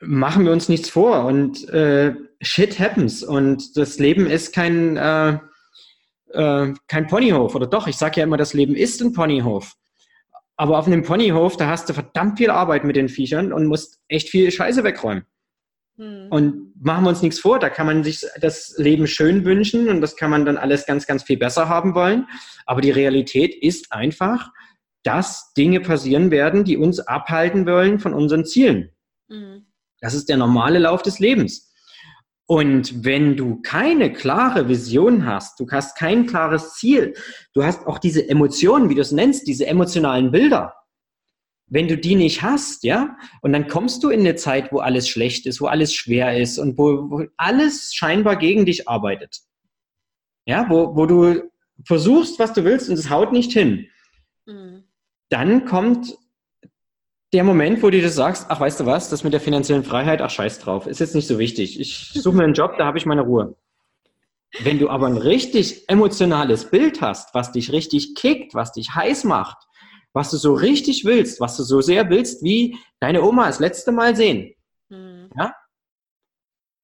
machen 0.00 0.44
wir 0.44 0.52
uns 0.52 0.68
nichts 0.68 0.88
vor 0.88 1.24
und 1.24 1.68
äh, 1.70 2.14
shit 2.40 2.78
happens 2.78 3.22
und 3.22 3.76
das 3.76 3.98
Leben 3.98 4.26
ist 4.26 4.54
kein, 4.54 4.96
äh, 4.96 5.38
äh, 6.32 6.74
kein 6.86 7.06
Ponyhof 7.06 7.54
oder 7.54 7.66
doch, 7.66 7.86
ich 7.86 7.96
sage 7.96 8.20
ja 8.20 8.24
immer, 8.24 8.36
das 8.36 8.54
Leben 8.54 8.76
ist 8.76 9.00
ein 9.00 9.12
Ponyhof. 9.12 9.74
Aber 10.56 10.78
auf 10.78 10.86
einem 10.86 11.04
Ponyhof, 11.04 11.56
da 11.56 11.68
hast 11.68 11.88
du 11.88 11.94
verdammt 11.94 12.38
viel 12.38 12.50
Arbeit 12.50 12.84
mit 12.84 12.96
den 12.96 13.08
Viechern 13.08 13.52
und 13.52 13.66
musst 13.66 14.00
echt 14.08 14.28
viel 14.28 14.50
Scheiße 14.50 14.82
wegräumen. 14.82 15.24
Hm. 15.96 16.26
Und 16.30 16.72
machen 16.80 17.04
wir 17.04 17.10
uns 17.10 17.22
nichts 17.22 17.38
vor, 17.38 17.58
da 17.58 17.70
kann 17.70 17.86
man 17.86 18.02
sich 18.02 18.24
das 18.40 18.74
Leben 18.76 19.06
schön 19.06 19.44
wünschen 19.44 19.88
und 19.88 20.00
das 20.00 20.16
kann 20.16 20.30
man 20.30 20.44
dann 20.44 20.56
alles 20.56 20.86
ganz, 20.86 21.06
ganz 21.06 21.22
viel 21.22 21.38
besser 21.38 21.68
haben 21.68 21.94
wollen. 21.94 22.26
Aber 22.66 22.80
die 22.80 22.90
Realität 22.90 23.54
ist 23.54 23.92
einfach, 23.92 24.50
dass 25.04 25.52
Dinge 25.54 25.80
passieren 25.80 26.30
werden, 26.30 26.64
die 26.64 26.76
uns 26.76 27.00
abhalten 27.00 27.66
wollen 27.66 27.98
von 27.98 28.12
unseren 28.12 28.44
Zielen. 28.44 28.90
Mhm. 29.28 29.67
Das 30.00 30.14
ist 30.14 30.28
der 30.28 30.36
normale 30.36 30.78
Lauf 30.78 31.02
des 31.02 31.18
Lebens. 31.18 31.68
Und 32.46 33.04
wenn 33.04 33.36
du 33.36 33.60
keine 33.60 34.10
klare 34.10 34.68
Vision 34.68 35.26
hast, 35.26 35.60
du 35.60 35.66
hast 35.70 35.98
kein 35.98 36.26
klares 36.26 36.74
Ziel, 36.74 37.14
du 37.52 37.62
hast 37.62 37.86
auch 37.86 37.98
diese 37.98 38.26
Emotionen, 38.26 38.88
wie 38.88 38.94
du 38.94 39.02
es 39.02 39.12
nennst, 39.12 39.46
diese 39.46 39.66
emotionalen 39.66 40.30
Bilder. 40.30 40.74
Wenn 41.66 41.88
du 41.88 41.98
die 41.98 42.14
nicht 42.14 42.40
hast, 42.40 42.84
ja, 42.84 43.18
und 43.42 43.52
dann 43.52 43.68
kommst 43.68 44.02
du 44.02 44.08
in 44.08 44.20
eine 44.20 44.34
Zeit, 44.36 44.72
wo 44.72 44.78
alles 44.78 45.10
schlecht 45.10 45.44
ist, 45.44 45.60
wo 45.60 45.66
alles 45.66 45.92
schwer 45.92 46.38
ist 46.38 46.58
und 46.58 46.78
wo, 46.78 47.10
wo 47.10 47.26
alles 47.36 47.92
scheinbar 47.92 48.36
gegen 48.36 48.64
dich 48.64 48.88
arbeitet. 48.88 49.40
Ja, 50.46 50.70
wo, 50.70 50.96
wo 50.96 51.04
du 51.04 51.42
versuchst, 51.84 52.38
was 52.38 52.54
du 52.54 52.64
willst 52.64 52.88
und 52.88 52.98
es 52.98 53.10
haut 53.10 53.32
nicht 53.32 53.52
hin. 53.52 53.88
Mhm. 54.46 54.84
Dann 55.28 55.66
kommt 55.66 56.16
der 57.32 57.44
Moment, 57.44 57.82
wo 57.82 57.90
du 57.90 58.00
das 58.00 58.14
sagst, 58.14 58.46
ach, 58.48 58.60
weißt 58.60 58.80
du 58.80 58.86
was, 58.86 59.10
das 59.10 59.24
mit 59.24 59.32
der 59.32 59.40
finanziellen 59.40 59.84
Freiheit, 59.84 60.22
ach, 60.22 60.30
scheiß 60.30 60.60
drauf, 60.60 60.86
ist 60.86 61.00
jetzt 61.00 61.14
nicht 61.14 61.26
so 61.26 61.38
wichtig. 61.38 61.78
Ich 61.78 62.10
suche 62.14 62.36
mir 62.36 62.44
einen 62.44 62.54
Job, 62.54 62.76
da 62.78 62.86
habe 62.86 62.98
ich 62.98 63.06
meine 63.06 63.22
Ruhe. 63.22 63.56
Wenn 64.60 64.78
du 64.78 64.88
aber 64.88 65.06
ein 65.06 65.18
richtig 65.18 65.88
emotionales 65.90 66.70
Bild 66.70 67.02
hast, 67.02 67.34
was 67.34 67.52
dich 67.52 67.70
richtig 67.70 68.14
kickt, 68.14 68.54
was 68.54 68.72
dich 68.72 68.94
heiß 68.94 69.24
macht, 69.24 69.58
was 70.14 70.30
du 70.30 70.38
so 70.38 70.54
richtig 70.54 71.04
willst, 71.04 71.38
was 71.40 71.56
du 71.58 71.64
so 71.64 71.82
sehr 71.82 72.08
willst, 72.08 72.42
wie 72.42 72.78
deine 72.98 73.22
Oma 73.22 73.46
das 73.46 73.60
letzte 73.60 73.92
Mal 73.92 74.16
sehen, 74.16 74.54
mhm. 74.88 75.28
ja, 75.36 75.52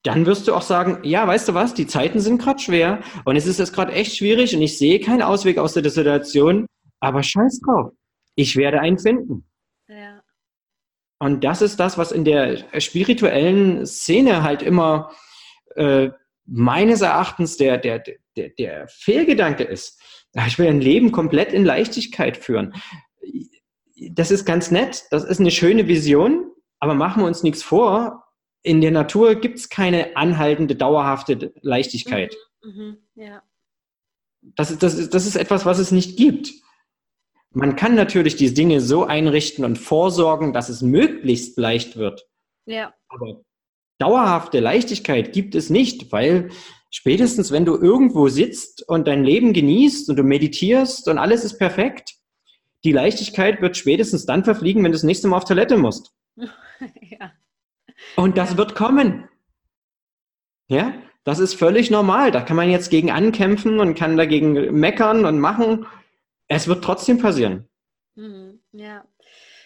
dann 0.02 0.26
wirst 0.26 0.46
du 0.46 0.54
auch 0.54 0.62
sagen, 0.62 0.98
ja, 1.04 1.26
weißt 1.26 1.48
du 1.48 1.54
was, 1.54 1.72
die 1.72 1.86
Zeiten 1.86 2.20
sind 2.20 2.36
gerade 2.36 2.58
schwer 2.58 3.00
und 3.24 3.36
es 3.36 3.46
ist 3.46 3.58
jetzt 3.58 3.72
gerade 3.72 3.92
echt 3.92 4.14
schwierig 4.14 4.54
und 4.54 4.60
ich 4.60 4.76
sehe 4.76 5.00
keinen 5.00 5.22
Ausweg 5.22 5.56
aus 5.56 5.72
der 5.72 5.88
Situation, 5.88 6.66
aber 7.00 7.22
scheiß 7.22 7.60
drauf, 7.60 7.92
ich 8.34 8.56
werde 8.56 8.80
einen 8.80 8.98
finden. 8.98 9.46
Und 11.24 11.42
das 11.42 11.62
ist 11.62 11.80
das, 11.80 11.96
was 11.96 12.12
in 12.12 12.26
der 12.26 12.58
spirituellen 12.82 13.86
Szene 13.86 14.42
halt 14.42 14.60
immer 14.62 15.10
äh, 15.74 16.10
meines 16.44 17.00
Erachtens 17.00 17.56
der, 17.56 17.78
der, 17.78 18.02
der, 18.36 18.50
der 18.50 18.88
Fehlgedanke 18.88 19.64
ist. 19.64 19.98
Ich 20.46 20.58
will 20.58 20.66
ein 20.66 20.82
Leben 20.82 21.12
komplett 21.12 21.54
in 21.54 21.64
Leichtigkeit 21.64 22.36
führen. 22.36 22.74
Das 24.10 24.30
ist 24.30 24.44
ganz 24.44 24.70
nett, 24.70 25.04
das 25.12 25.24
ist 25.24 25.40
eine 25.40 25.50
schöne 25.50 25.88
Vision, 25.88 26.50
aber 26.78 26.92
machen 26.92 27.22
wir 27.22 27.26
uns 27.26 27.42
nichts 27.42 27.62
vor. 27.62 28.24
In 28.62 28.82
der 28.82 28.90
Natur 28.90 29.36
gibt 29.36 29.58
es 29.58 29.70
keine 29.70 30.18
anhaltende, 30.18 30.76
dauerhafte 30.76 31.54
Leichtigkeit. 31.62 32.36
Mhm, 32.62 32.98
mh, 33.14 33.24
ja. 33.24 33.42
das, 34.42 34.76
das, 34.76 35.08
das 35.08 35.26
ist 35.26 35.36
etwas, 35.36 35.64
was 35.64 35.78
es 35.78 35.90
nicht 35.90 36.18
gibt. 36.18 36.52
Man 37.54 37.76
kann 37.76 37.94
natürlich 37.94 38.34
die 38.34 38.52
Dinge 38.52 38.80
so 38.80 39.04
einrichten 39.04 39.64
und 39.64 39.78
vorsorgen, 39.78 40.52
dass 40.52 40.68
es 40.68 40.82
möglichst 40.82 41.56
leicht 41.56 41.96
wird. 41.96 42.26
Ja. 42.66 42.92
Aber 43.08 43.42
dauerhafte 43.98 44.58
Leichtigkeit 44.58 45.32
gibt 45.32 45.54
es 45.54 45.70
nicht, 45.70 46.10
weil 46.10 46.50
spätestens, 46.90 47.52
wenn 47.52 47.64
du 47.64 47.76
irgendwo 47.76 48.28
sitzt 48.28 48.86
und 48.88 49.06
dein 49.06 49.24
Leben 49.24 49.52
genießt 49.52 50.10
und 50.10 50.16
du 50.16 50.24
meditierst 50.24 51.08
und 51.08 51.18
alles 51.18 51.44
ist 51.44 51.58
perfekt, 51.58 52.14
die 52.82 52.92
Leichtigkeit 52.92 53.62
wird 53.62 53.76
spätestens 53.76 54.26
dann 54.26 54.44
verfliegen, 54.44 54.82
wenn 54.82 54.90
du 54.90 54.96
das 54.96 55.04
nächste 55.04 55.28
Mal 55.28 55.36
auf 55.36 55.44
Toilette 55.44 55.76
musst. 55.76 56.12
ja. 56.36 57.32
Und 58.16 58.36
das 58.36 58.52
ja. 58.52 58.56
wird 58.58 58.74
kommen. 58.74 59.28
Ja, 60.66 60.92
das 61.22 61.38
ist 61.38 61.54
völlig 61.54 61.90
normal. 61.90 62.30
Da 62.30 62.40
kann 62.40 62.56
man 62.56 62.70
jetzt 62.70 62.90
gegen 62.90 63.10
ankämpfen 63.10 63.78
und 63.78 63.94
kann 63.94 64.16
dagegen 64.16 64.74
meckern 64.78 65.24
und 65.24 65.38
machen. 65.38 65.86
Es 66.54 66.68
wird 66.68 66.84
trotzdem 66.84 67.18
passieren. 67.18 67.68
Mhm, 68.14 68.60
ja. 68.70 69.04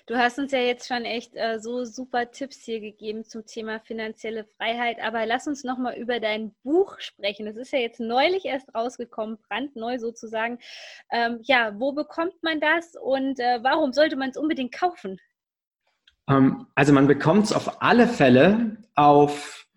Du 0.07 0.17
hast 0.17 0.39
uns 0.39 0.53
ja 0.53 0.61
jetzt 0.61 0.89
schon 0.89 1.05
echt 1.05 1.37
äh, 1.37 1.61
so 1.61 1.85
super 1.85 2.31
Tipps 2.31 2.65
hier 2.65 2.81
gegeben 2.81 3.27
zum 3.27 3.45
Thema 3.45 3.79
finanzielle 3.81 4.47
Freiheit, 4.57 4.97
aber 5.03 5.27
lass 5.27 5.47
uns 5.47 5.65
nochmal 5.65 5.99
über 5.99 6.19
dein 6.19 6.55
Buch 6.63 6.99
sprechen. 6.99 7.45
Das 7.45 7.57
ist 7.59 7.75
ja 7.75 7.79
jetzt 7.79 8.01
neulich 8.01 8.47
erst 8.47 8.75
rausgekommen, 8.75 9.37
brandneu 9.51 9.99
sozusagen. 9.99 10.61
Ähm, 11.13 11.41
ja, 11.43 11.79
wo 11.79 11.93
bekommt 11.93 12.43
man 12.43 12.59
das 12.59 12.97
und 12.97 13.39
äh, 13.39 13.59
warum 13.63 13.93
sollte 13.93 14.17
man 14.17 14.31
es 14.31 14.39
unbedingt 14.39 14.73
kaufen? 14.73 15.21
Ähm, 16.27 16.69
also 16.75 16.95
man 16.95 17.07
bekommt 17.07 17.45
es 17.45 17.53
auf 17.53 17.83
alle 17.83 18.09
Fälle 18.09 18.79
auf 18.95 19.68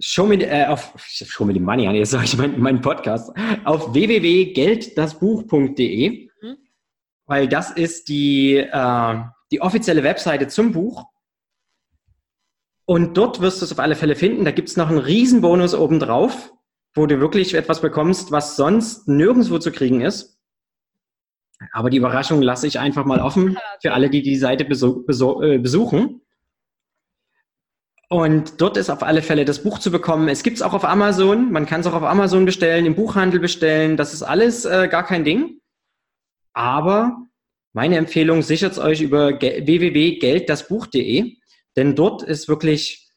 Show 0.00 0.26
me, 0.26 0.36
äh, 0.36 0.66
auf, 0.66 0.94
show 0.98 1.44
me 1.44 1.52
the 1.52 1.60
money, 1.60 1.84
jetzt 1.96 2.12
sage 2.12 2.24
ich 2.24 2.36
meinen 2.36 2.58
mein 2.58 2.80
Podcast, 2.80 3.30
auf 3.64 3.92
www.gelddasbuch.de, 3.92 6.30
mhm. 6.40 6.56
weil 7.26 7.48
das 7.48 7.70
ist 7.70 8.08
die, 8.08 8.56
äh, 8.56 9.14
die 9.52 9.60
offizielle 9.60 10.02
Webseite 10.02 10.48
zum 10.48 10.72
Buch. 10.72 11.04
Und 12.86 13.16
dort 13.16 13.40
wirst 13.40 13.60
du 13.60 13.66
es 13.66 13.72
auf 13.72 13.78
alle 13.78 13.94
Fälle 13.94 14.16
finden. 14.16 14.44
Da 14.44 14.50
gibt 14.50 14.70
es 14.70 14.76
noch 14.76 14.88
einen 14.88 14.98
Riesenbonus 14.98 15.74
obendrauf, 15.74 16.52
wo 16.94 17.06
du 17.06 17.20
wirklich 17.20 17.54
etwas 17.54 17.80
bekommst, 17.80 18.32
was 18.32 18.56
sonst 18.56 19.06
nirgendwo 19.06 19.58
zu 19.58 19.70
kriegen 19.70 20.00
ist. 20.00 20.40
Aber 21.72 21.90
die 21.90 21.98
Überraschung 21.98 22.42
lasse 22.42 22.66
ich 22.66 22.80
einfach 22.80 23.04
mal 23.04 23.20
offen 23.20 23.58
für 23.82 23.92
alle, 23.92 24.08
die 24.08 24.22
die 24.22 24.36
Seite 24.36 24.64
besuch, 24.64 25.04
besuch, 25.04 25.42
äh, 25.42 25.58
besuchen. 25.58 26.22
Und 28.12 28.60
dort 28.60 28.76
ist 28.76 28.90
auf 28.90 29.04
alle 29.04 29.22
Fälle 29.22 29.44
das 29.44 29.62
Buch 29.62 29.78
zu 29.78 29.92
bekommen. 29.92 30.28
Es 30.28 30.42
gibt 30.42 30.56
es 30.56 30.62
auch 30.62 30.72
auf 30.72 30.84
Amazon. 30.84 31.52
Man 31.52 31.64
kann 31.64 31.80
es 31.80 31.86
auch 31.86 31.92
auf 31.92 32.02
Amazon 32.02 32.44
bestellen, 32.44 32.84
im 32.84 32.96
Buchhandel 32.96 33.38
bestellen. 33.38 33.96
Das 33.96 34.12
ist 34.12 34.24
alles 34.24 34.64
äh, 34.64 34.88
gar 34.88 35.04
kein 35.04 35.22
Ding. 35.22 35.60
Aber 36.52 37.16
meine 37.72 37.96
Empfehlung, 37.96 38.42
sichert 38.42 38.72
es 38.72 38.78
euch 38.80 39.00
über 39.00 39.40
www.gelddasbuch.de, 39.40 41.36
denn 41.76 41.94
dort 41.94 42.24
ist 42.24 42.48
wirklich 42.48 43.08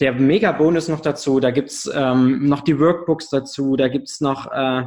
der 0.00 0.14
Mega-Bonus 0.14 0.88
noch 0.88 1.00
dazu. 1.00 1.38
Da 1.38 1.52
gibt's 1.52 1.88
ähm, 1.94 2.48
noch 2.48 2.62
die 2.62 2.80
Workbooks 2.80 3.30
dazu, 3.30 3.76
da 3.76 3.86
gibt's 3.86 4.20
noch 4.20 4.50
äh, 4.50 4.82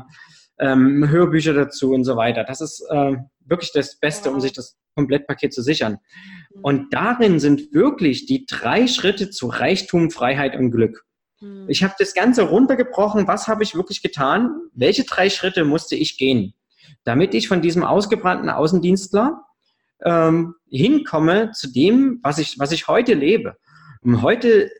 ähm, 0.59 1.07
Hörbücher 1.09 1.53
dazu 1.53 1.93
und 1.93 2.03
so 2.03 2.17
weiter. 2.17 2.43
Das 2.43 2.59
ist 2.59 2.85
äh, 2.89 3.15
wirklich 3.45 3.71
das 3.71 3.97
Beste, 3.97 4.29
um 4.29 4.41
sich 4.41 4.51
das 4.51 4.77
Komplettpaket 4.95 5.53
zu 5.53 5.61
sichern. 5.61 5.99
Und 6.61 6.93
darin 6.93 7.39
sind 7.39 7.73
wirklich 7.73 8.25
die 8.25 8.45
drei 8.45 8.87
Schritte 8.87 9.29
zu 9.29 9.47
Reichtum, 9.47 10.11
Freiheit 10.11 10.55
und 10.55 10.71
Glück. 10.71 11.05
Hm. 11.39 11.65
Ich 11.67 11.83
habe 11.83 11.93
das 11.97 12.13
Ganze 12.13 12.43
runtergebrochen. 12.43 13.27
Was 13.27 13.47
habe 13.47 13.63
ich 13.63 13.75
wirklich 13.75 14.01
getan? 14.01 14.49
Welche 14.73 15.03
drei 15.03 15.29
Schritte 15.29 15.65
musste 15.65 15.95
ich 15.95 16.17
gehen, 16.17 16.53
damit 17.03 17.33
ich 17.33 17.47
von 17.47 17.61
diesem 17.61 17.83
ausgebrannten 17.83 18.49
Außendienstler 18.49 19.41
ähm, 20.03 20.55
hinkomme 20.69 21.51
zu 21.51 21.71
dem, 21.71 22.19
was 22.23 22.39
ich, 22.39 22.59
was 22.59 22.71
ich 22.71 22.87
heute 22.87 23.13
lebe? 23.13 23.57
Und 24.01 24.21
heute 24.21 24.71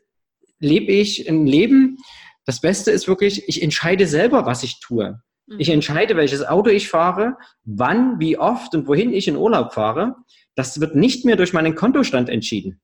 lebe 0.60 0.92
ich 0.92 1.28
ein 1.28 1.46
Leben, 1.46 1.98
das 2.44 2.60
Beste 2.60 2.90
ist 2.90 3.06
wirklich, 3.06 3.46
ich 3.46 3.62
entscheide 3.62 4.06
selber, 4.06 4.46
was 4.46 4.62
ich 4.62 4.80
tue. 4.80 5.20
Ich 5.58 5.68
mhm. 5.68 5.74
entscheide, 5.74 6.16
welches 6.16 6.46
Auto 6.46 6.70
ich 6.70 6.88
fahre, 6.88 7.36
wann, 7.64 8.18
wie 8.20 8.38
oft 8.38 8.74
und 8.74 8.86
wohin 8.86 9.12
ich 9.12 9.28
in 9.28 9.36
Urlaub 9.36 9.72
fahre. 9.72 10.16
Das 10.58 10.80
wird 10.80 10.96
nicht 10.96 11.24
mehr 11.24 11.36
durch 11.36 11.52
meinen 11.52 11.76
Kontostand 11.76 12.28
entschieden. 12.28 12.80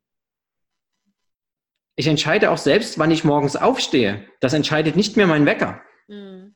Ich 1.97 2.07
entscheide 2.07 2.53
auch 2.53 2.57
selbst, 2.57 3.01
wann 3.01 3.11
ich 3.11 3.25
morgens 3.25 3.57
aufstehe. 3.57 4.29
Das 4.39 4.53
entscheidet 4.53 4.95
nicht 4.95 5.17
mehr 5.17 5.27
mein 5.27 5.45
Wecker. 5.45 5.83
Mhm. 6.07 6.55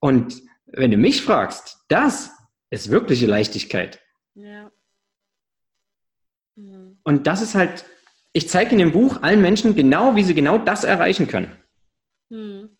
Und 0.00 0.40
wenn 0.64 0.90
du 0.90 0.96
mich 0.96 1.20
fragst, 1.20 1.84
das 1.88 2.30
ist 2.70 2.90
wirkliche 2.90 3.26
Leichtigkeit. 3.26 4.00
Ja. 4.32 4.72
Mhm. 6.54 7.00
Und 7.02 7.26
das 7.26 7.42
ist 7.42 7.54
halt, 7.54 7.84
ich 8.32 8.48
zeige 8.48 8.72
in 8.72 8.78
dem 8.78 8.92
Buch 8.92 9.20
allen 9.22 9.42
Menschen 9.42 9.76
genau, 9.76 10.16
wie 10.16 10.24
sie 10.24 10.34
genau 10.34 10.56
das 10.56 10.84
erreichen 10.84 11.28
können. 11.28 11.54
Mhm. 12.30 12.75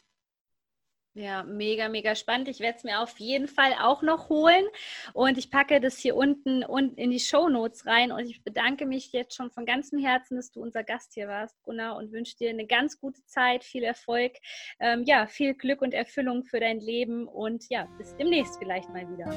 Ja, 1.17 1.45
mega, 1.45 1.89
mega 1.89 2.15
spannend. 2.15 2.47
Ich 2.49 2.61
werde 2.61 2.77
es 2.77 2.85
mir 2.85 3.01
auf 3.01 3.19
jeden 3.19 3.49
Fall 3.49 3.73
auch 3.81 4.03
noch 4.03 4.29
holen 4.29 4.67
und 5.15 5.39
ich 5.39 5.51
packe 5.51 5.81
das 5.81 5.97
hier 5.97 6.15
unten 6.15 6.63
und 6.63 6.99
in 6.99 7.11
die 7.11 7.21
Show 7.21 7.49
Notes 7.49 7.87
rein 7.87 8.13
und 8.13 8.29
ich 8.29 8.45
bedanke 8.45 8.85
mich 8.85 9.13
jetzt 9.13 9.35
schon 9.35 9.51
von 9.51 9.65
ganzem 9.65 9.99
Herzen, 9.99 10.37
dass 10.37 10.53
du 10.53 10.61
unser 10.61 10.85
Gast 10.85 11.15
hier 11.15 11.27
warst, 11.27 11.57
Gunnar, 11.63 11.97
und 11.97 12.13
wünsche 12.13 12.37
dir 12.37 12.51
eine 12.51 12.67
ganz 12.67 13.01
gute 13.01 13.25
Zeit, 13.25 13.65
viel 13.65 13.83
Erfolg, 13.83 14.33
ähm, 14.79 15.05
ja, 15.07 15.27
viel 15.27 15.55
Glück 15.55 15.81
und 15.81 15.95
Erfüllung 15.95 16.45
für 16.45 16.61
dein 16.61 16.81
Leben 16.81 17.27
und 17.27 17.65
ja, 17.71 17.89
bis 17.97 18.15
demnächst 18.17 18.59
vielleicht 18.59 18.91
mal 18.91 19.09
wieder. 19.11 19.33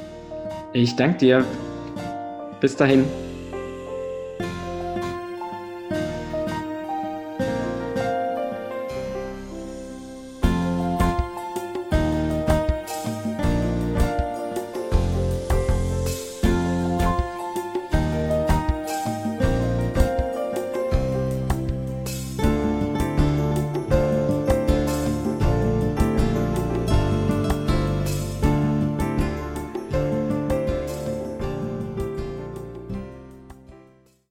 Ich 0.74 0.94
danke 0.98 1.18
dir. 1.20 1.46
Bis 2.60 2.76
dahin. 2.76 3.06